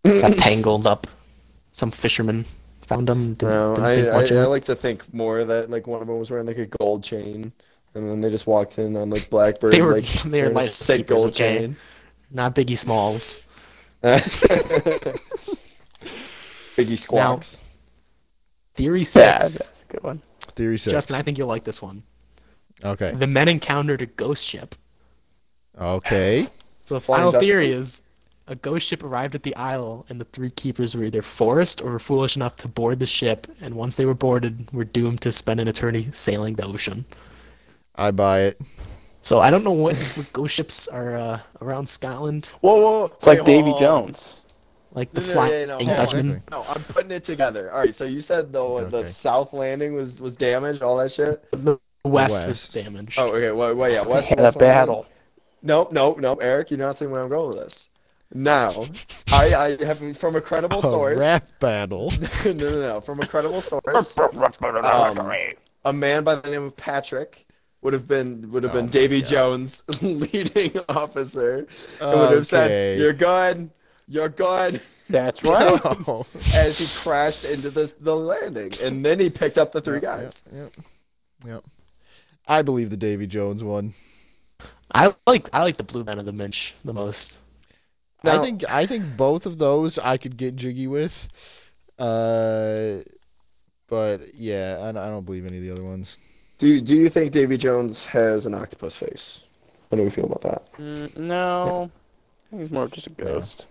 [0.04, 1.06] got tangled up.
[1.72, 2.44] Some fisherman
[2.82, 3.34] found them.
[3.34, 6.18] Didn't, No, didn't I, I, I like to think more that like one of them
[6.18, 7.52] was wearing like a gold chain,
[7.94, 9.72] and then they just walked in on like Blackbird.
[9.72, 11.58] They were- like, they were like a sick gold okay?
[11.60, 11.76] chain.
[12.30, 13.42] Not Biggie Smalls.
[14.02, 15.18] Biggie
[16.98, 17.60] Squawks.
[18.74, 19.04] Theory Yeah,
[19.38, 19.58] six.
[19.58, 20.22] that's a good one.
[20.54, 20.92] Theory six.
[20.92, 22.02] Justin, I think you'll like this one.
[22.84, 23.12] Okay.
[23.12, 24.74] The men encountered a ghost ship.
[25.78, 26.46] Okay.
[26.84, 27.48] So the final Dutchman?
[27.48, 28.02] theory is
[28.46, 31.92] a ghost ship arrived at the isle, and the three keepers were either forced or
[31.92, 35.32] were foolish enough to board the ship, and once they were boarded, were doomed to
[35.32, 37.04] spend an eternity sailing the ocean.
[37.94, 38.60] I buy it.
[39.22, 43.04] So I don't know what, what ghost ships are uh, around Scotland, Whoa, whoa!
[43.06, 43.74] It's like Davy.
[43.78, 44.46] Jones.
[44.92, 46.10] like the No, no, Flying yeah, no, hold.
[46.10, 46.42] Dutchman.
[46.50, 47.70] No, I'm putting it together.
[47.70, 51.44] All right, so you said the the south landing was was damaged, all that shit.
[52.02, 53.18] The west, was damaged.
[53.18, 53.50] Oh, okay.
[53.52, 54.02] Well, well yeah.
[54.02, 54.68] West, Had a West landing.
[54.70, 55.06] battle.
[55.62, 56.38] Nope, nope, nope.
[56.42, 57.88] Eric, you're not seeing where I'm going with this.
[58.32, 58.84] Now,
[59.32, 61.18] I, I have from a credible A source.
[61.18, 62.12] rap battle.
[62.44, 63.00] no, no, no.
[63.00, 65.32] From a credible source, um,
[65.84, 67.46] a man by the name of Patrick
[67.82, 69.28] would have been would have Oh been Davy God.
[69.28, 71.66] Jones' leading officer,
[72.00, 73.70] and would have said, "You're good,
[74.06, 75.80] you're good," That's right.
[76.54, 80.02] As he crashed into the the landing, and then he picked up the three Yep,
[80.02, 80.44] guys.
[80.52, 80.84] Yep, yep.
[81.46, 81.64] Yep.
[82.50, 83.94] I believe the Davy Jones one.
[84.92, 87.38] I like I like the Blue Men of the Minch the most.
[88.24, 91.28] Now- I think I think both of those I could get jiggy with.
[91.98, 92.98] Uh,
[93.88, 96.16] but yeah, I, don't- I don't believe any of the other ones.
[96.58, 99.44] Do Do you think Davy Jones has an octopus face?
[99.90, 100.72] How do we feel about that?
[100.78, 101.90] Mm, no,
[102.52, 103.66] I he's more just a ghost.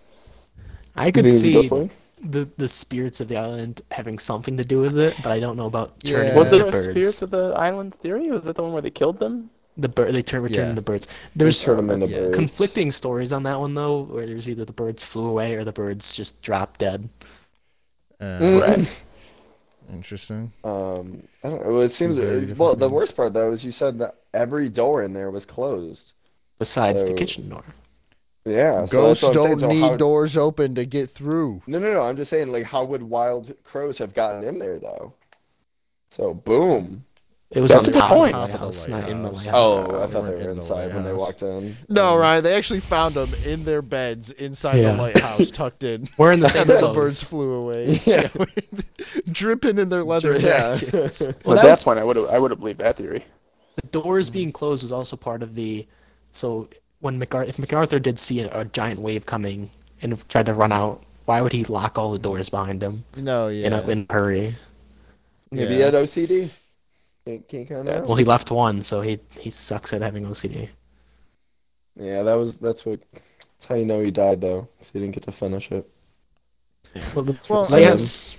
[0.96, 4.64] I could see he's a ghost the the spirits of the island having something to
[4.64, 6.36] do with it, but I don't know about turning Yeah.
[6.36, 6.90] Was into there a birds.
[6.90, 8.30] Spirits of the Island theory?
[8.30, 9.50] Was it the one where they killed them?
[9.76, 10.70] The bird they turn return Yeah.
[10.70, 11.06] into birds.
[11.06, 12.36] There's There's turn them into yeah, birds.
[12.36, 15.72] conflicting stories on that one though, where there's either the birds flew away or the
[15.72, 17.08] birds just dropped dead.
[18.20, 18.60] Uh, Mm.
[18.60, 19.04] Right.
[19.92, 20.52] Interesting.
[20.62, 21.78] Um, I don't know.
[21.78, 22.76] It seems Very well.
[22.76, 26.12] The worst part though is you said that every door in there was closed.
[26.58, 27.64] Besides the kitchen door.
[28.44, 29.48] Yeah, so Ghosts that's what I'm saying.
[29.50, 31.62] don't So need how- doors open to get through.
[31.66, 32.02] No, no, no.
[32.02, 35.12] I'm just saying, like, how would wild crows have gotten in there though?
[36.10, 37.04] So boom.
[37.50, 38.32] It was That's on a top point.
[38.34, 39.44] of the Top of the lighthouse, not in the lighthouse.
[39.76, 39.88] lighthouse.
[39.90, 41.76] Oh, I thought they weren't were in the inside when they walked in.
[41.88, 44.92] No, Um, Ryan, they actually found them in their beds inside Yeah.
[44.92, 46.08] the lighthouse, tucked in.
[46.16, 47.88] We're in the same and then the birds flew away.
[48.06, 48.28] Yeah.
[49.30, 50.76] dripping in their leather Yeah.
[50.76, 51.20] jackets.
[51.20, 53.24] Well, At that that was- point, I would have I would have believed that theory.
[53.82, 55.86] The doors being closed was also part of the.
[56.32, 56.68] So
[57.00, 59.70] when MacArthur, if MacArthur did see a, a giant wave coming
[60.02, 63.48] and tried to run out, why would he lock all the doors behind him No,
[63.48, 63.66] yeah.
[63.68, 64.54] in a in a hurry?
[65.52, 65.76] Maybe Yeah.
[65.76, 66.50] he had OCD.
[67.26, 68.06] Can't, can't count out.
[68.06, 70.70] Well, he left one, so he he sucks at having OCD.
[71.96, 73.00] Yeah, that was that's what.
[73.12, 75.86] That's how you know he died though, 'cause he didn't get to finish it.
[77.14, 78.36] Well, the Well, I lighthouse.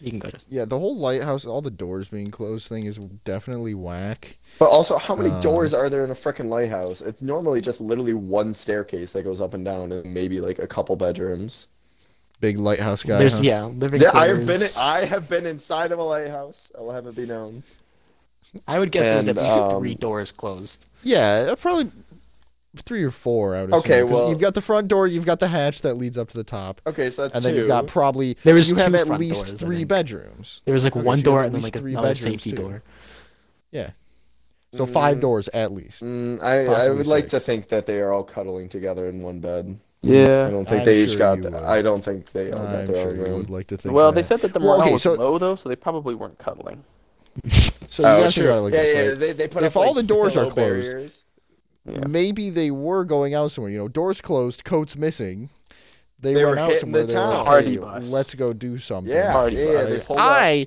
[0.00, 0.30] You can go.
[0.30, 0.50] Just.
[0.50, 4.38] yeah, the whole lighthouse, all the doors being closed thing is definitely whack.
[4.58, 7.00] But also, how many Um, doors are there in a freaking lighthouse?
[7.00, 10.66] It's normally just literally one staircase that goes up and down, and maybe like a
[10.66, 11.68] couple bedrooms.
[12.40, 13.18] Big lighthouse guy.
[13.18, 13.44] There's huh?
[13.44, 14.60] yeah, living Yeah, I have been.
[14.78, 16.70] I have been inside of a lighthouse.
[16.76, 17.62] I'll have it be known.
[18.66, 20.86] I would guess there's at least um, three doors closed.
[21.02, 21.90] Yeah, uh, probably
[22.80, 23.54] three or four.
[23.56, 23.78] I would assume.
[23.80, 26.28] Okay, 'Cause well- you've got the front door, you've got the hatch that leads up
[26.30, 27.48] to the top, Okay, so that's and two.
[27.50, 29.76] then you've got probably There was you have two at front least doors, I three
[29.78, 29.88] think.
[29.88, 30.60] bedrooms.
[30.64, 31.92] There was like Okay, one so you door have and at then like least three
[31.92, 32.56] another bedrooms, safety too.
[32.56, 32.82] door.
[33.72, 33.90] Yeah,
[34.74, 36.02] so five Mm, doors at least.
[36.04, 37.46] Mm, I, I Possibly would like to six.
[37.46, 39.76] think that they are all cuddling together in one bed.
[40.02, 40.20] Yeah.
[40.20, 40.50] I Yeah.
[40.50, 41.36] don't think I'm they each sure got.
[41.38, 41.66] you The.
[41.66, 43.38] I don't think they all got I'm their sure own you room.
[43.38, 43.94] would like to think.
[43.94, 44.14] Well, that.
[44.16, 46.38] they said that the Well, morale okay, was so- low though, so they probably weren't
[46.38, 46.84] cuddling.
[47.88, 48.46] So you oh, guys think sure.
[48.50, 49.08] about it like yeah, this, yeah.
[49.10, 49.18] right?
[49.20, 50.56] They, they put If up, all like, the doors are pillow closed,
[50.88, 51.24] barriers.
[51.88, 52.06] Yeah.
[52.06, 53.70] Maybe they were going out somewhere.
[53.70, 55.50] You know, doors closed, coats missing.
[56.18, 57.02] They, They were out somewhere.
[57.02, 57.44] the They were town.
[57.44, 57.78] like, "Hey,
[58.10, 59.12] let's go do something.
[59.12, 60.04] Yeah, Party yeah, bus.
[60.06, 60.14] they.
[60.16, 60.66] I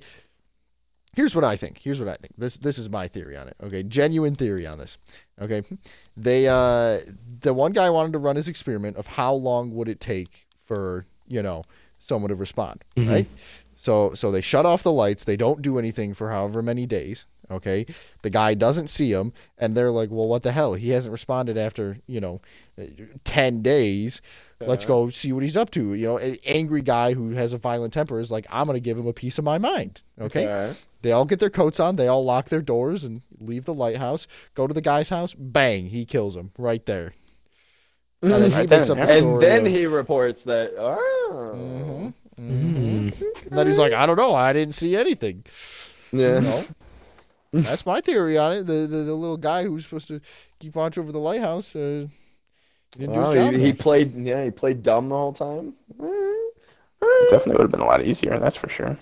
[1.15, 1.79] here's what I think.
[1.79, 2.33] Here's what I think.
[2.37, 3.55] This this is my theory on it.
[3.63, 4.97] Okay, genuine theory on this.
[5.41, 5.63] Okay,
[6.15, 6.99] they uh
[7.41, 11.05] the one guy wanted to run his experiment of how long would it take for
[11.27, 11.63] you know
[11.97, 13.09] someone to respond, Mhm.
[13.09, 13.27] right?
[13.75, 15.23] So so they shut off the lights.
[15.23, 17.25] They don't do anything for however many days.
[17.51, 17.85] Okay,
[18.21, 20.75] the guy doesn't see him, and they're like, "Well, what the hell?
[20.75, 22.41] He hasn't responded after you know
[23.23, 24.21] ten days."
[24.61, 25.05] Let's Uh-huh.
[25.05, 25.93] go see what he's up to.
[25.93, 28.97] You know, an angry guy who has a violent temper is like, I'm gonna give
[28.97, 30.01] him a piece of my mind.
[30.19, 30.45] Okay.
[30.47, 30.73] Okay.
[31.01, 31.95] They all get their coats on.
[31.95, 34.27] They all lock their doors and leave the lighthouse.
[34.55, 35.33] Go to the guy's house.
[35.33, 35.85] Bang!
[35.87, 37.13] He kills him right there.
[38.21, 39.17] And then he Right then up and a there.
[39.17, 40.71] And story then of- he reports that.
[40.77, 41.53] Oh.
[41.55, 43.11] Mhm, Mm.
[43.13, 43.45] mhm.
[43.47, 44.35] And then he's like, I don't know.
[44.35, 45.45] I didn't see anything.
[46.11, 46.41] Yeah.
[46.41, 46.61] No.
[47.51, 48.63] That's my theory on it.
[48.67, 50.21] The, the the little guy who's supposed to
[50.59, 52.07] keep watch over the lighthouse uh,
[52.97, 53.55] didn't do Wow, his job.
[53.55, 54.13] he, he played.
[54.13, 55.73] Yeah, he played dumb the whole time.
[57.27, 58.97] Definitely would have been a lot easier, that's for sure.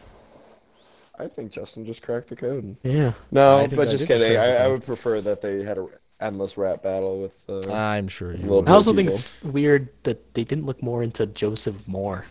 [1.20, 2.76] I think Justin just cracked the code.
[2.84, 3.14] Yeah.
[3.32, 4.38] No, I but I just did just kidding.
[4.38, 5.88] I, I would prefer that they had a
[6.22, 7.44] endless rap battle with.
[7.50, 8.68] Uh, I'm sure he Little would.
[8.68, 8.96] I also people.
[8.96, 12.26] think it's weird that they didn't look more into Joseph Moore.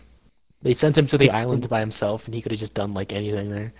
[0.61, 3.13] They sent him to the island by himself, and he could have just done like
[3.13, 3.73] anything there.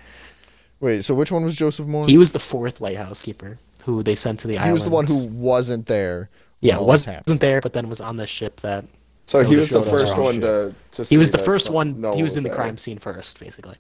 [0.80, 2.06] Wait, so which one was Joseph Moore?
[2.06, 4.70] He was the fourth lighthouse keeper who they sent to the He island.
[4.70, 6.30] He was the one who wasn't there.
[6.62, 8.86] yeah when all wasn't there, but then was on the ship that
[9.26, 10.42] so he was the first one shit.
[10.42, 10.76] to.
[10.92, 12.00] to he was the first one.
[12.00, 12.58] no he was in the there.
[12.58, 13.76] crime scene first, basically.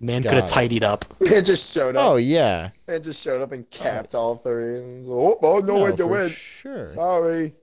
[0.00, 1.04] Man could have tidied up.
[1.20, 2.12] It just showed up.
[2.12, 2.70] Oh yeah.
[2.86, 4.78] It just showed up and capped all three.
[4.78, 6.28] And, oh, oh, no, way to win.
[6.28, 6.86] Sure.
[6.86, 7.54] Sorry.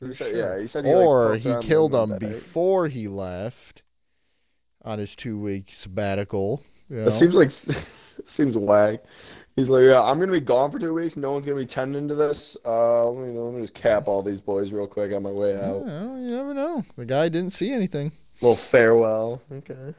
[0.00, 0.56] He said, sure.
[0.56, 2.20] yeah, he said he, or poked he killed the him bag.
[2.20, 3.82] before he left
[4.82, 6.62] on his two week sabbatical.
[6.90, 7.06] You know?
[7.06, 7.52] It seems like it
[8.26, 9.00] seems whack.
[9.56, 11.16] He's like, yeah, I'm gonna be gone for two weeks.
[11.16, 12.56] No one's gonna be tending to this.
[12.64, 15.56] Uh, let me, let me just cap all these boys real quick on my way
[15.56, 15.84] out.
[15.84, 16.84] well, you never know.
[16.96, 18.12] The guy didn't see anything.
[18.40, 19.42] little farewell.
[19.50, 19.94] Okay.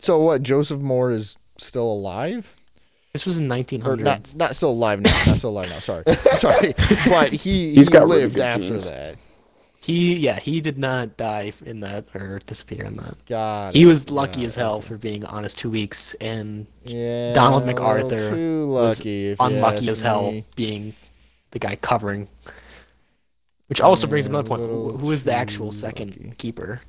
[0.00, 0.42] So what?
[0.42, 2.54] Joseph Moore is still alive,
[3.14, 4.04] This was in 1900.
[4.04, 4.34] not?
[4.34, 5.10] Not still alive now.
[5.26, 5.78] Not still alive now.
[5.78, 6.04] Sorry,
[6.38, 6.74] sorry.
[7.08, 8.90] But he He's he got really lived after genes.
[8.90, 9.16] that.
[9.86, 13.14] He yeah he did not die in that or disappear in that.
[13.26, 13.74] God.
[13.74, 17.32] He was lucky as hell for being on his two weeks and Yeah.
[17.34, 19.36] Donald a little MacArthur Too was lucky.
[19.38, 20.44] unlucky as hell me.
[20.56, 20.94] being
[21.52, 22.28] the guy covering.
[23.68, 24.62] Which also brings Yeah, another point.
[24.62, 26.32] a little Who who is the actual second lucky.
[26.38, 26.82] keeper?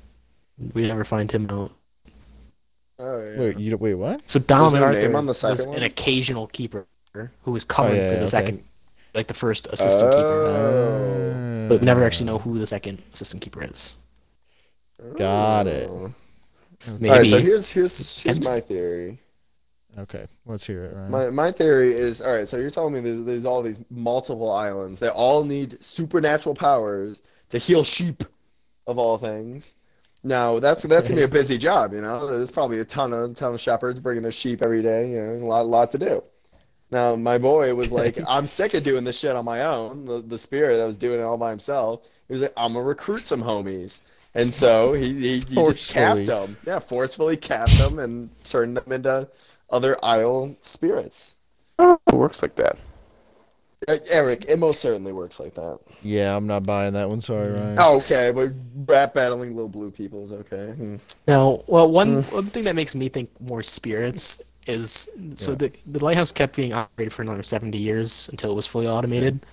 [0.74, 1.72] We never find him out.
[2.98, 3.38] Oh yeah.
[3.38, 3.94] Wait, you wait.
[3.94, 4.28] What?
[4.28, 6.86] So Donald There's no MacArthur name on the was second an occasional keeper
[7.42, 8.26] who was oh, covering yeah, for the okay.
[8.26, 8.64] second,
[9.18, 10.44] like the first assistant keeper.
[10.46, 11.66] Oh.
[11.68, 13.98] But we never actually know who the second assistant keeper is.
[15.16, 15.88] Got it.
[15.90, 16.14] Oh.
[17.00, 19.18] Maybe All right, so here's here's here's my theory.
[19.98, 20.94] Okay, let's hear it.
[20.94, 21.10] Ryan.
[21.10, 22.48] My my theory is all right.
[22.48, 27.22] So you're telling me there's there's all these multiple islands that all need supernatural powers
[27.50, 28.22] to heal sheep,
[28.86, 29.74] of all things.
[30.22, 31.92] Now that's that's gonna be a busy job.
[31.92, 35.10] You know, there's probably a ton of ton of shepherds bringing their sheep every day.
[35.10, 36.22] You know, a lot lot to do.
[36.90, 40.04] Now my boy was like, I'm sick of doing this shit on my own.
[40.06, 42.08] The the spirit that was doing it all by himself.
[42.28, 44.00] He was like, I'm gonna recruit some homies.
[44.34, 46.56] And so he, he, he just capped them.
[46.66, 49.28] Yeah, forcefully capped them and turned them into
[49.70, 51.34] other isle spirits.
[51.78, 52.78] Oh, it works like that.
[53.88, 55.78] Uh, Eric, it most certainly works like that.
[56.02, 57.20] yeah, I'm not buying that one.
[57.20, 57.76] Sorry, Ryan.
[57.78, 58.50] Oh, okay, but
[58.92, 60.72] rap battling little blue people is okay.
[60.76, 60.96] Hmm.
[61.26, 62.32] Now, well, one Mm.
[62.34, 65.56] one thing that makes me think more spirits is so Yeah.
[65.56, 69.46] the the lighthouse kept being operated for another seventy years until it was fully automated,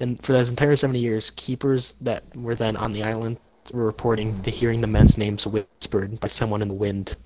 [0.00, 3.38] and for those entire seventy years, keepers that were then on the island
[3.72, 7.16] were reporting to hearing the men's names whispered by someone in the wind.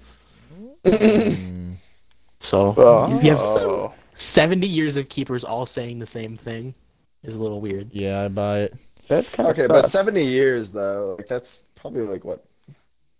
[0.84, 1.76] Mm,
[2.40, 3.08] So Oh.
[3.08, 6.74] you have seventy years of keepers all saying the same thing
[7.22, 7.90] is a little weird.
[7.92, 8.74] yeah, I buy it.
[9.08, 12.44] That's kind of Okay, but 70 years though, like that's probably like what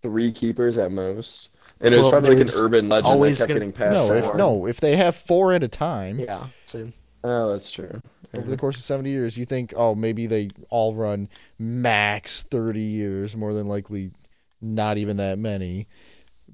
[0.02, 1.50] three keepers at most.
[1.80, 4.08] And it was Well, probably like an urban legend that always kept gonna- getting passed
[4.08, 6.46] No, if, no, if they have four at a time Yeah.
[6.66, 6.86] So
[7.22, 8.00] Oh, that's true.
[8.36, 12.80] over the course of 70 years, you think, oh, maybe they all run max 30
[12.80, 14.12] years, more than likely
[14.61, 15.86] not even that many.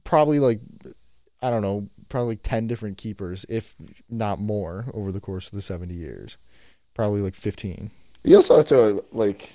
[0.04, 0.60] Probably like,
[1.40, 3.74] I don't know, probably like 10 different keepers, if
[4.08, 6.36] not more, over the course of the 70 years.
[6.94, 7.90] Probably like 15.
[8.24, 9.52] You also have to like,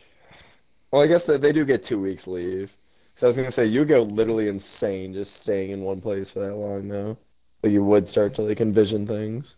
[0.92, 2.76] well, I guess that they do get two weeks leave.
[3.18, 6.40] So I was gonna say you go literally insane just staying in one place for
[6.42, 7.18] that long now.
[7.64, 9.56] But you would start to like envision things.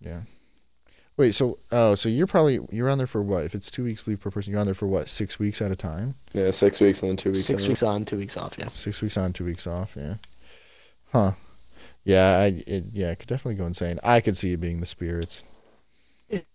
[0.00, 0.22] Yeah.
[1.16, 3.44] Wait, so oh, so you're probably you're on there for what?
[3.44, 5.08] If it's two weeks leave per person, you're on there for what?
[5.08, 6.16] Six weeks at a time.
[6.32, 7.44] Yeah, six weeks and then two weeks.
[7.44, 7.68] six in.
[7.68, 8.56] weeks on, two weeks off.
[8.58, 8.66] Yeah.
[8.70, 9.94] Six weeks on, two weeks off.
[9.96, 10.14] Yeah.
[11.12, 11.32] Huh.
[12.02, 14.00] Yeah, I it, yeah, it could definitely go insane.
[14.02, 15.44] I could see it being the spirits.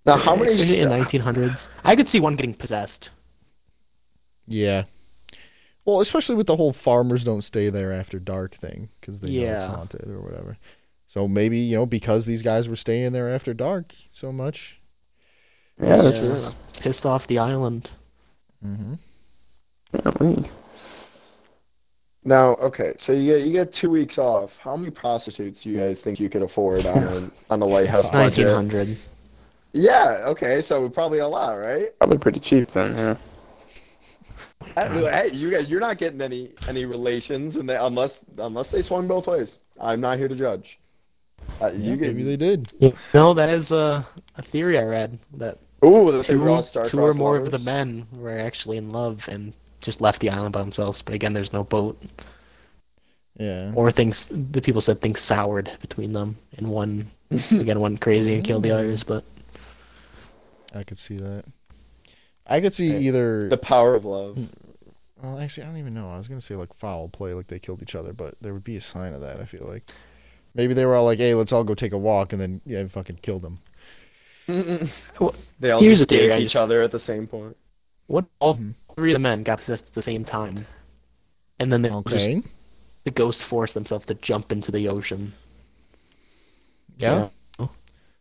[0.05, 0.49] Now, how many?
[0.49, 1.69] Especially in 1900s.
[1.85, 3.11] I could see one getting possessed.
[4.45, 4.83] Yeah.
[5.85, 9.33] Well, especially with the whole farmers don't stay there after dark thing because they know
[9.53, 9.67] it's Yeah.
[9.75, 10.57] haunted or whatever.
[11.07, 14.79] So maybe you know because these guys were staying there after dark so much.
[15.81, 16.81] Yeah, that's Yeah.
[16.81, 17.91] Pissed off the island.
[18.65, 18.93] Mm-hmm.
[20.17, 20.43] true.
[22.25, 24.57] Now, okay, so you get you get two weeks off.
[24.59, 28.09] How many prostitutes do you guys think you could afford on on the lighthouse It's
[28.11, 28.45] budget?
[28.47, 28.97] 1900.
[29.73, 31.87] Yeah, okay, so probably a lot, right?
[31.97, 32.95] Probably pretty cheap then.
[32.95, 33.17] Yeah.
[34.75, 38.81] Hey, hey, you guys, you're not getting any any relations, and they, unless unless they
[38.81, 39.61] swung both ways.
[39.79, 40.79] I'm not here to judge.
[41.61, 42.71] Uh, Yeah, you get maybe they did.
[43.13, 44.05] No, that is a,
[44.37, 47.59] a theory I read that ooh, the two, all two or star-crossed more of the
[47.59, 51.01] men were actually in love and just left the island by themselves.
[51.01, 52.01] But again, there's no boat.
[53.37, 53.73] Yeah.
[53.75, 57.07] Or things, the people said things soured between them, and one,
[57.51, 59.03] again, went crazy and killed the others.
[59.03, 59.23] But
[60.73, 61.45] I could see that.
[62.47, 63.47] I could see Hey, either.
[63.47, 64.37] The power of love.
[65.21, 66.09] Well, actually, I don't even know.
[66.09, 68.63] I was gonna say like foul play, like they killed each other, but there would
[68.65, 69.39] be a sign of that.
[69.39, 69.83] I feel like
[70.53, 72.85] maybe they were all like, "Hey, let's all go take a walk," and then yeah,
[72.87, 73.59] fucking killed them.
[75.19, 77.55] Well, they all here's just the theory, dick each just- other at the same point.
[78.07, 78.73] what all Mhm.
[78.95, 80.67] three of the men got possessed at the same time,
[81.59, 82.29] and then they just
[83.05, 85.31] the ghosts forced themselves to jump into the ocean.
[86.97, 87.29] Yeah.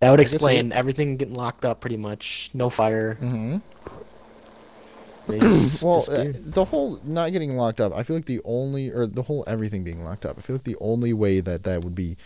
[0.01, 2.51] That would I can explain everything getting locked up pretty much.
[2.55, 3.15] No fire.
[3.21, 3.59] Mm-hmm.
[5.29, 7.93] They just Well, uh, the whole not getting locked up.
[7.95, 10.37] I feel like the only, or the whole everything being locked up.
[10.39, 12.17] I feel like the only way that that would be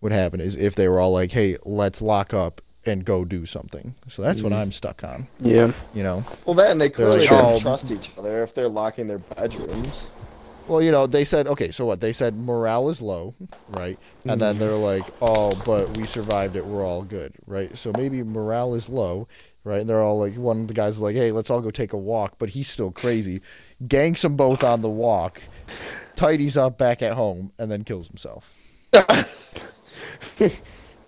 [0.00, 3.46] would happen is if they were all like, "Hey, let's lock up and go do
[3.46, 4.56] something." So that's what Mhm.
[4.56, 5.28] I'm stuck on.
[5.40, 5.72] Yeah.
[5.94, 6.24] You know.
[6.44, 7.58] Well, then they clearly like, don't oh.
[7.58, 10.10] trust each other if they're locking their bedrooms.
[10.68, 12.00] Well, you know, they said, okay, so what?
[12.00, 13.34] They said morale is low,
[13.70, 13.98] right?
[14.24, 16.64] And then they're like, oh, but we survived it.
[16.64, 17.76] We're all good, right?
[17.76, 19.26] So maybe morale is low,
[19.64, 19.80] right?
[19.80, 21.92] And they're all like, one of the guys is like, hey, let's all go take
[21.92, 23.40] a walk, but he's still crazy.
[23.84, 25.42] Ganks them both on the walk,
[26.16, 28.52] tidies up back at home, and then kills himself.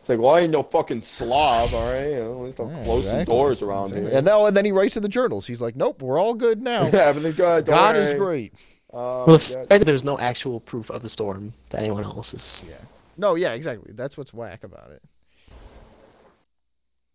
[0.04, 2.10] It's like, well, I ain't no fucking slob, all right?
[2.10, 3.34] You know, at least I'll Yeah, close some exactly.
[3.34, 4.06] doors around here.
[4.12, 5.46] And, then, and then he writes in the journals.
[5.46, 6.82] He's like, nope, we're all good now.
[6.92, 7.64] Everything's good.
[7.64, 8.52] don't God is great.
[8.92, 9.64] Um, well, the yeah.
[9.64, 12.70] fact that there's no actual proof of the storm to anyone else is
[13.16, 13.94] No, yeah, exactly.
[13.94, 15.00] That's what's whack about it.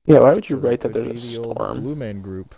[0.05, 0.19] Yeah.
[0.19, 1.81] Why would you So write that would there's a be the old storm?
[1.81, 2.55] Blue Man Group.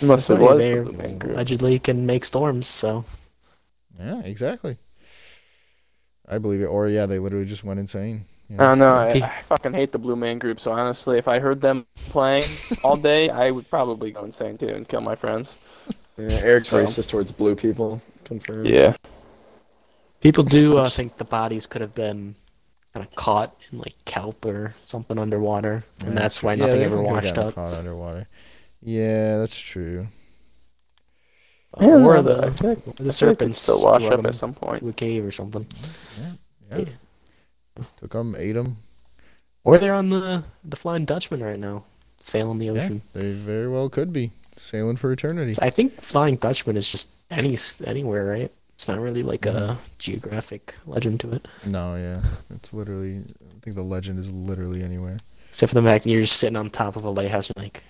[0.00, 1.32] Unless it Funny, was the Blue Man Group.
[1.34, 2.66] allegedly can make storms.
[2.68, 3.04] So
[3.98, 4.76] Yeah, exactly.
[6.28, 6.66] I believe it.
[6.66, 8.24] Or yeah, they literally just went insane.
[8.48, 8.94] you I don't know.
[8.94, 10.60] I, I fucking hate the Blue Man Group.
[10.60, 12.44] So honestly, if I heard them playing
[12.84, 15.56] all day, I would probably go insane too and kill my friends.
[16.16, 18.00] Yeah, Eric's So- racist towards blue people.
[18.24, 18.66] Confirmed.
[18.68, 18.94] Yeah.
[20.20, 22.34] people do uh, think the bodies could have been
[22.94, 26.78] kind of caught in like kelp or something underwater, and Yeah, that's why yeah, nothing
[26.80, 27.54] they ever could've washed gotten up.
[27.54, 28.28] Caught underwater.
[28.82, 30.08] Yeah, that's true.
[31.74, 32.34] I don't or know, the
[32.64, 34.80] I like- the serpents still wash up at some point.
[34.80, 35.66] to a cave or something.
[36.70, 36.78] Yeah.
[36.78, 36.84] Yeah.
[38.00, 38.76] Took them, ate them.
[39.64, 41.84] Or they're on the the Flying Dutchman right now,
[42.20, 43.02] sailing the Yeah, ocean.
[43.14, 45.54] they very well could be sailing for eternity.
[45.54, 48.52] So I think Flying Dutchman is just any anywhere, right?
[48.82, 52.20] It's not really like a geographic legend to it, No, yeah,
[52.50, 53.18] it's literally.
[53.18, 55.18] I think the legend is literally anywhere.
[55.46, 57.48] except for the fact that you're just sitting on top of a lighthouse.
[57.54, 57.84] You're like,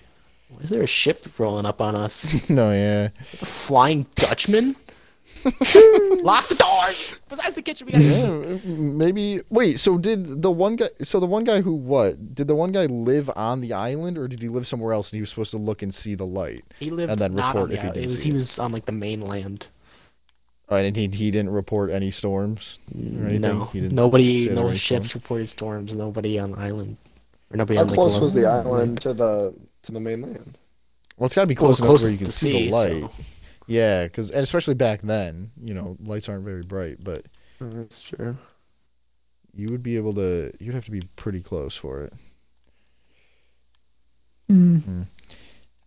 [0.61, 2.47] is there a ship rolling up on us?
[2.51, 3.09] no, yeah.
[3.41, 4.75] A Flying Dutchman?
[6.21, 7.23] Lock the doors!
[7.27, 9.39] Besides the kitchen, we got Yeah, maybe.
[9.49, 10.89] Wait, so did the one guy?
[11.01, 12.35] So the one guy who what?
[12.35, 15.17] Did the one guy live on the island, or did he live somewhere else and
[15.17, 16.63] he was supposed to look and see the light?
[16.79, 17.93] He lived And then not report on the if he island.
[17.95, 19.69] did It was he was on like the mainland.
[20.73, 23.41] Oh, and he he didn't report any storms or anything.
[23.41, 25.15] No, He didn't nobody, no ships storms?
[25.15, 25.95] reported storms.
[25.95, 26.97] Nobody on the island,
[27.51, 29.53] or nobody How on close the was the island to the
[29.83, 30.57] to the mainland?
[31.17, 32.71] Well, it's got to be Well, close enough close where you can the see the
[32.71, 33.01] light.
[33.03, 33.11] so-
[33.67, 37.25] Yeah, because and especially back then, you know, lights aren't very bright, but
[37.59, 38.35] That's true.
[39.53, 40.51] you would be able to.
[40.59, 42.13] You'd have to be pretty close for it.
[44.49, 44.77] Hmm.
[44.77, 45.05] Mm.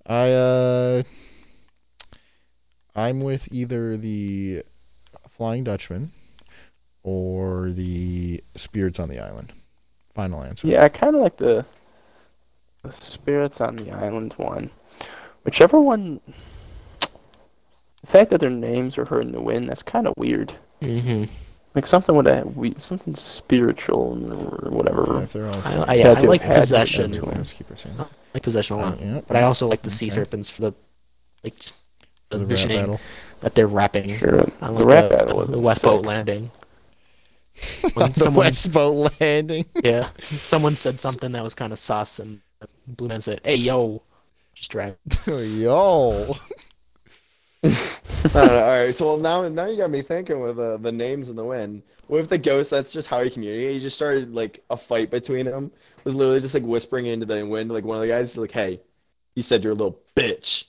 [0.06, 1.02] I uh,
[2.94, 4.62] I'm with either the
[5.36, 6.12] Flying Dutchman
[7.02, 9.52] or the Spirits on the Island.
[10.14, 10.66] Final answer.
[10.66, 11.64] Yeah, I kind of like the
[12.82, 14.70] the spirits on the island one.
[15.44, 16.20] Whichever one.
[17.00, 20.54] The fact that their names are heard in the wind, that's kind of weird.
[20.80, 21.28] Mhm.
[21.74, 25.22] Like something with a we something spiritual or Yeah, whatever.
[25.22, 25.84] if they're all I.
[25.88, 27.10] I, Had I like have possession.
[27.10, 27.38] to That's what them.
[27.38, 27.96] housekeeper saying.
[27.98, 30.14] I like possession a lot, Uh, yeah, but I also like the sea Okay.
[30.14, 30.74] serpents for the
[31.44, 31.86] like just
[32.30, 33.00] the, the visioning battle.
[33.46, 35.82] That they're rapping Sure, on the like rap a, battle was wet sick.
[35.82, 36.50] boat landing.
[37.94, 39.64] When the someone, West Boat Landing.
[39.84, 42.40] yeah, someone said something that was kind of sus, and
[42.86, 44.02] Blue Man said, "Hey, yo,
[44.54, 46.36] just drive." Yo.
[48.34, 51.36] All right, so well, now now you got me thinking with uh, the names in
[51.36, 51.82] the wind.
[52.08, 53.72] What if the ghost that's just how he communicated?
[53.74, 55.72] He just started like a fight between them.
[56.04, 57.70] Was literally just like whispering into the wind.
[57.70, 58.80] Like one of the guys, like, "Hey,
[59.34, 60.66] he said you're a little bitch."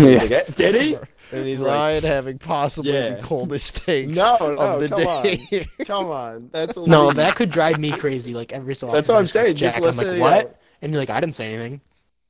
[0.00, 0.18] Yeah.
[0.18, 0.96] Like, "Eh, did he?
[1.32, 5.64] And he's like, having possibly the coldest takes No, no, of the come day.
[5.84, 8.34] "Come on, that's a No, leak." that could drive me crazy.
[8.34, 8.96] Like every so often.
[8.96, 10.18] That's what I'm it's just saying, just Jack, I'm like, yeah.
[10.18, 10.60] what?
[10.82, 11.80] And you're like, I didn't say anything.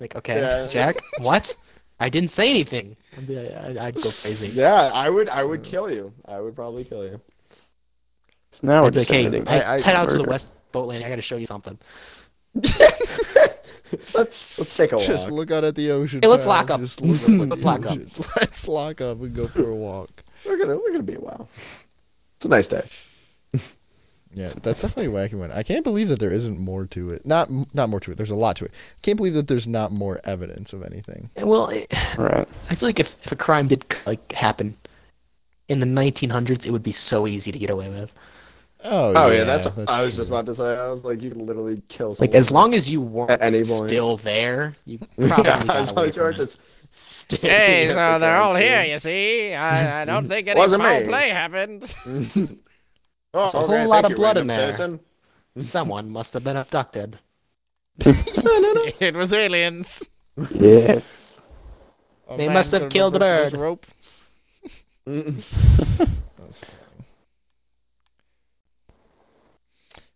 [0.01, 0.67] Like, okay, Yeah.
[0.71, 1.55] Jack, what?
[1.99, 2.95] I didn't say anything.
[3.17, 4.49] I'd, I'd, I'd go crazy.
[4.49, 5.31] Yeah, I would.
[5.31, 6.13] I would kill you.
[6.29, 7.19] I would probably kill you.
[8.63, 9.29] Now we're I'd like, just hey, I-
[9.65, 11.07] I- let's head out to the west boat landing.
[11.07, 11.79] I got to show you something.
[14.15, 15.07] let's let's take a walk.
[15.07, 16.21] Just look out at the ocean.
[16.23, 16.55] Hey, let's pal.
[16.55, 16.81] lock up.
[16.81, 17.99] Just look up Let's the lock up.
[18.37, 20.25] Let's lock up and go for a walk.
[20.47, 21.49] We're gonna we're gonna be a while.
[21.53, 22.83] It's a nice day.
[24.33, 25.51] Yeah, that's definitely a wacky one.
[25.51, 27.27] I can't believe that there isn't more to it.
[27.27, 28.17] Not not more to it.
[28.17, 28.71] There's a lot to it.
[29.03, 31.31] Can't believe that there's not more evidence of anything.
[31.37, 32.47] Well, it, Right.
[32.71, 34.77] I feel like if, if a crime did like happen
[35.69, 38.13] in the 1900s, it would be so easy to get away with.
[38.85, 40.17] Oh, Oh yeah, yeah, that's, I was true.
[40.17, 40.77] just about to say.
[40.79, 42.17] I was like, you could literally kill.
[42.19, 43.69] Like as long as you weren't At any point.
[43.69, 46.35] still there, you probably yeah, got as long as you from are it.
[46.35, 46.61] just
[46.91, 47.51] standing.
[47.51, 49.53] Hey, so the they're all crime here, you see.
[49.55, 51.05] I, I don't think any Wasn't foul me.
[51.05, 51.95] play happened.
[52.07, 52.57] oh,
[53.35, 54.73] There's a oh, whole okay, lot of blood in there.
[54.73, 55.01] citizen.
[55.57, 57.19] Someone must have been abducted.
[58.45, 58.85] No no no.
[59.01, 60.03] It was aliens.
[60.51, 61.41] Yes.
[62.29, 63.57] A They man must have killed the bird.
[63.57, 63.87] Rope.
[65.07, 65.45] Mm.
[66.39, 66.61] That's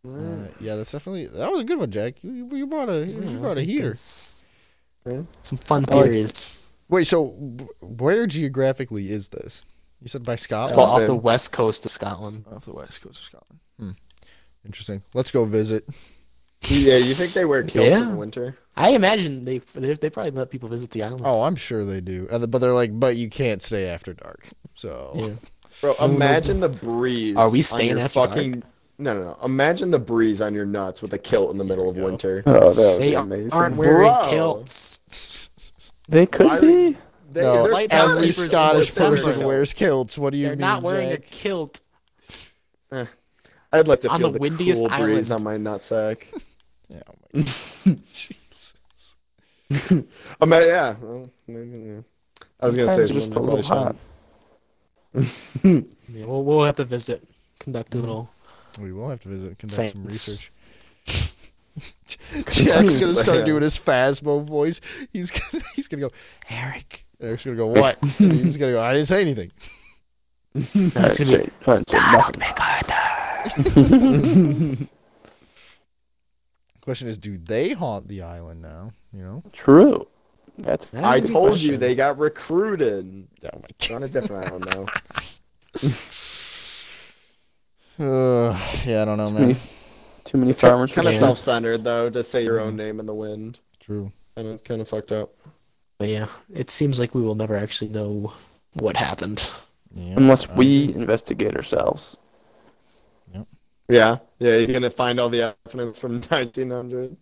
[0.07, 2.23] Uh, yeah, that's definitely that was a good one, Jack.
[2.23, 3.95] You, you, you brought a you brought a heater.
[3.97, 6.69] Some fun I like theories.
[6.89, 7.29] Wait, so
[7.81, 9.65] where geographically is this?
[10.03, 10.77] You said by Scotland.
[10.77, 12.45] Well, off the west coast of Scotland.
[12.53, 13.61] Off the west coast of Scotland.
[13.79, 13.91] Hmm.
[14.67, 15.03] Interesting.
[15.15, 15.85] Let's go visit.
[16.69, 18.03] yeah, you think they wear kilts Yeah.
[18.03, 18.57] in the winter?
[18.77, 21.23] I imagine they they, they probably let people visit the island.
[21.25, 22.29] Oh, I'm sure they do.
[22.31, 24.49] Uh, But they're like, but you can't stay after dark.
[24.75, 25.31] So Yeah.
[25.81, 27.37] Bro, imagine the breeze.
[27.37, 28.63] Are we on staying your after dark?
[28.97, 29.05] Fucking?
[29.05, 29.39] No, no, no.
[29.45, 32.09] Imagine the breeze on your nuts with a kilt in the middle of There you
[32.09, 32.13] go.
[32.13, 32.43] winter.
[32.47, 33.53] Oh, that would They be are- amazing.
[33.53, 34.27] aren't wearing Bro.
[34.31, 35.51] kilts.
[36.09, 36.97] They could Why be.
[37.33, 40.17] They, no, they're light Scottish every sleepers people Scottish still person wears kilts.
[40.19, 40.61] What do you They're mean?
[40.61, 41.27] not wearing a Jack?
[41.31, 41.81] kilt.
[42.93, 43.07] Eh.
[43.73, 45.47] I'd like to on feel the the, windiest cool breeze island.
[45.49, 46.19] on my nutsack.
[46.89, 47.43] Yeah, oh my
[48.13, 48.75] Jesus.
[49.71, 50.95] I mean, yeah.
[51.01, 52.01] well, maybe, yeah.
[52.61, 53.97] I was gonna say Sometimes it's just a one little shot.
[53.97, 53.97] hot.
[56.13, 57.27] Yeah, we'll, we'll have to visit,
[57.59, 58.29] conduct a little.
[58.79, 60.29] We will have to visit, conduct some Saints.
[60.29, 60.51] research.
[62.51, 63.45] Jack's gonna start Yeah.
[63.45, 64.81] doing his Phasmo voice.
[65.13, 66.11] He's gonna he's gonna go,
[66.51, 67.05] Eric.
[67.21, 68.01] Eric's gonna go, what?
[68.21, 69.51] And he's gonna go, I didn't say anything.
[70.55, 72.55] It's I'd gonna say, be I'd say Donald nothing.
[73.59, 74.89] MacArthur.
[76.81, 78.93] Question is, do they haunt the island now?
[79.13, 79.43] You know?
[79.53, 80.07] True.
[80.59, 81.81] That's That's I a good told you question.
[81.81, 83.27] they got recruited.
[83.45, 83.95] Oh my god.
[83.97, 84.87] On a different island now.
[87.99, 89.57] Uh, yeah, I don't know, too many, man.
[90.25, 90.93] too many farmers.
[90.93, 93.61] Kind of self-centered though to say your own name in the wind.
[93.81, 94.11] True.
[94.37, 95.31] And it's kind of fucked up.
[95.99, 98.33] But yeah, it seems like we will never actually know
[98.75, 99.51] what happened.
[99.95, 100.15] Yeah.
[100.17, 102.17] Unless I we investigate ourselves.
[103.89, 104.57] Yeah, yeah.
[104.57, 107.17] You're gonna find all the evidence from 1900.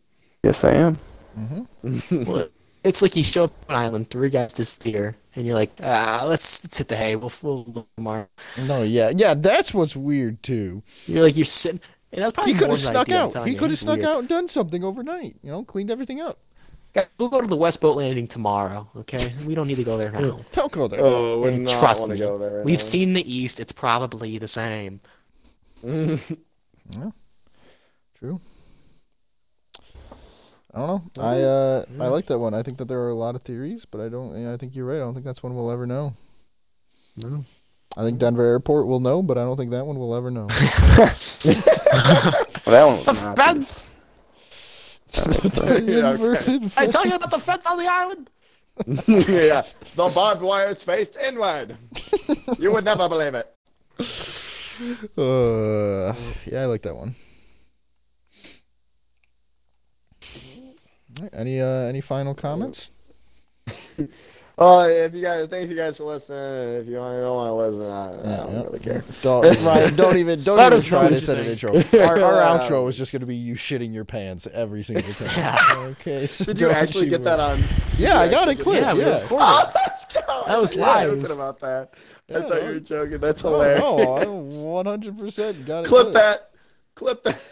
[0.45, 0.97] Yes, I am.
[1.39, 2.27] Mhm.
[2.27, 2.49] Well,
[2.85, 6.25] it's like you show up on an island, three guys disappear, and you're like, ah,
[6.27, 7.17] let's, let's hit the hay.
[7.17, 8.29] We'll, we'll look tomorrow.
[8.67, 9.35] No, yeah, yeah.
[9.35, 10.83] That's what's weird too.
[11.07, 11.81] You're like, you're sitting.
[12.13, 13.47] And that's probably He could have snuck idea, out.
[13.49, 14.09] He could have snuck weird.
[14.09, 15.37] out and done something overnight.
[15.43, 16.39] You know, cleaned everything up.
[16.93, 19.33] Guys, We'll go to the West Boat Landing tomorrow, okay?
[19.47, 20.39] We don't need to go there now.
[20.53, 21.01] Don't go there.
[21.03, 22.19] Oh, would Hey, not trust to me.
[22.19, 22.57] go there.
[22.59, 22.83] Right We've now.
[22.83, 23.61] seen the East.
[23.61, 25.01] It's probably the same.
[25.83, 26.17] yeah.
[28.19, 28.39] True.
[30.75, 31.23] I don't know.
[31.23, 32.55] I uh I like that one.
[32.55, 34.41] I think that there are a lot of theories, but I don't.
[34.41, 34.97] Yeah, I think you're right.
[34.97, 36.15] I don't think that's one we'll ever know.
[37.23, 37.45] No.
[37.97, 40.49] I think Denver Airport will know, but I don't think that one will ever know.
[42.65, 43.37] Well, that one The not.
[43.37, 43.97] fence!
[45.13, 45.83] That.
[45.87, 46.71] Yeah, okay.
[46.77, 48.31] I tell you about the fence on the island!
[49.29, 49.63] yeah,
[49.97, 51.77] the barbed wire is faced inward.
[52.59, 53.53] You would never believe it.
[55.19, 56.15] Uh,
[56.47, 57.15] yeah, I like that one.
[60.23, 60.77] All right,
[61.33, 62.89] Any uh any final comments?
[64.59, 66.81] Oh, if you guys, thanks you guys for listening.
[66.83, 69.03] If you don't, don't want to listen, I, I don't Yeah, really care.
[69.23, 71.73] Don't Ryan, don't even don't even try to set an intro.
[72.07, 75.67] Our, our outro is just gonna be you shitting your pants every single time.
[75.93, 76.27] Okay.
[76.27, 77.59] So Did you actually get that on?
[77.99, 78.83] Yeah, I got it clipped.
[78.83, 79.27] Yeah, Yeah.
[79.31, 80.45] Oh, let's go.
[80.47, 81.19] That was live.
[81.19, 81.95] joking about that.
[82.29, 83.19] I Yeah, thought you were joking.
[83.19, 83.81] That's Oh, hilarious.
[83.81, 85.89] no, I 100% got it.
[85.89, 86.51] Clip that.
[86.95, 87.43] Clip that.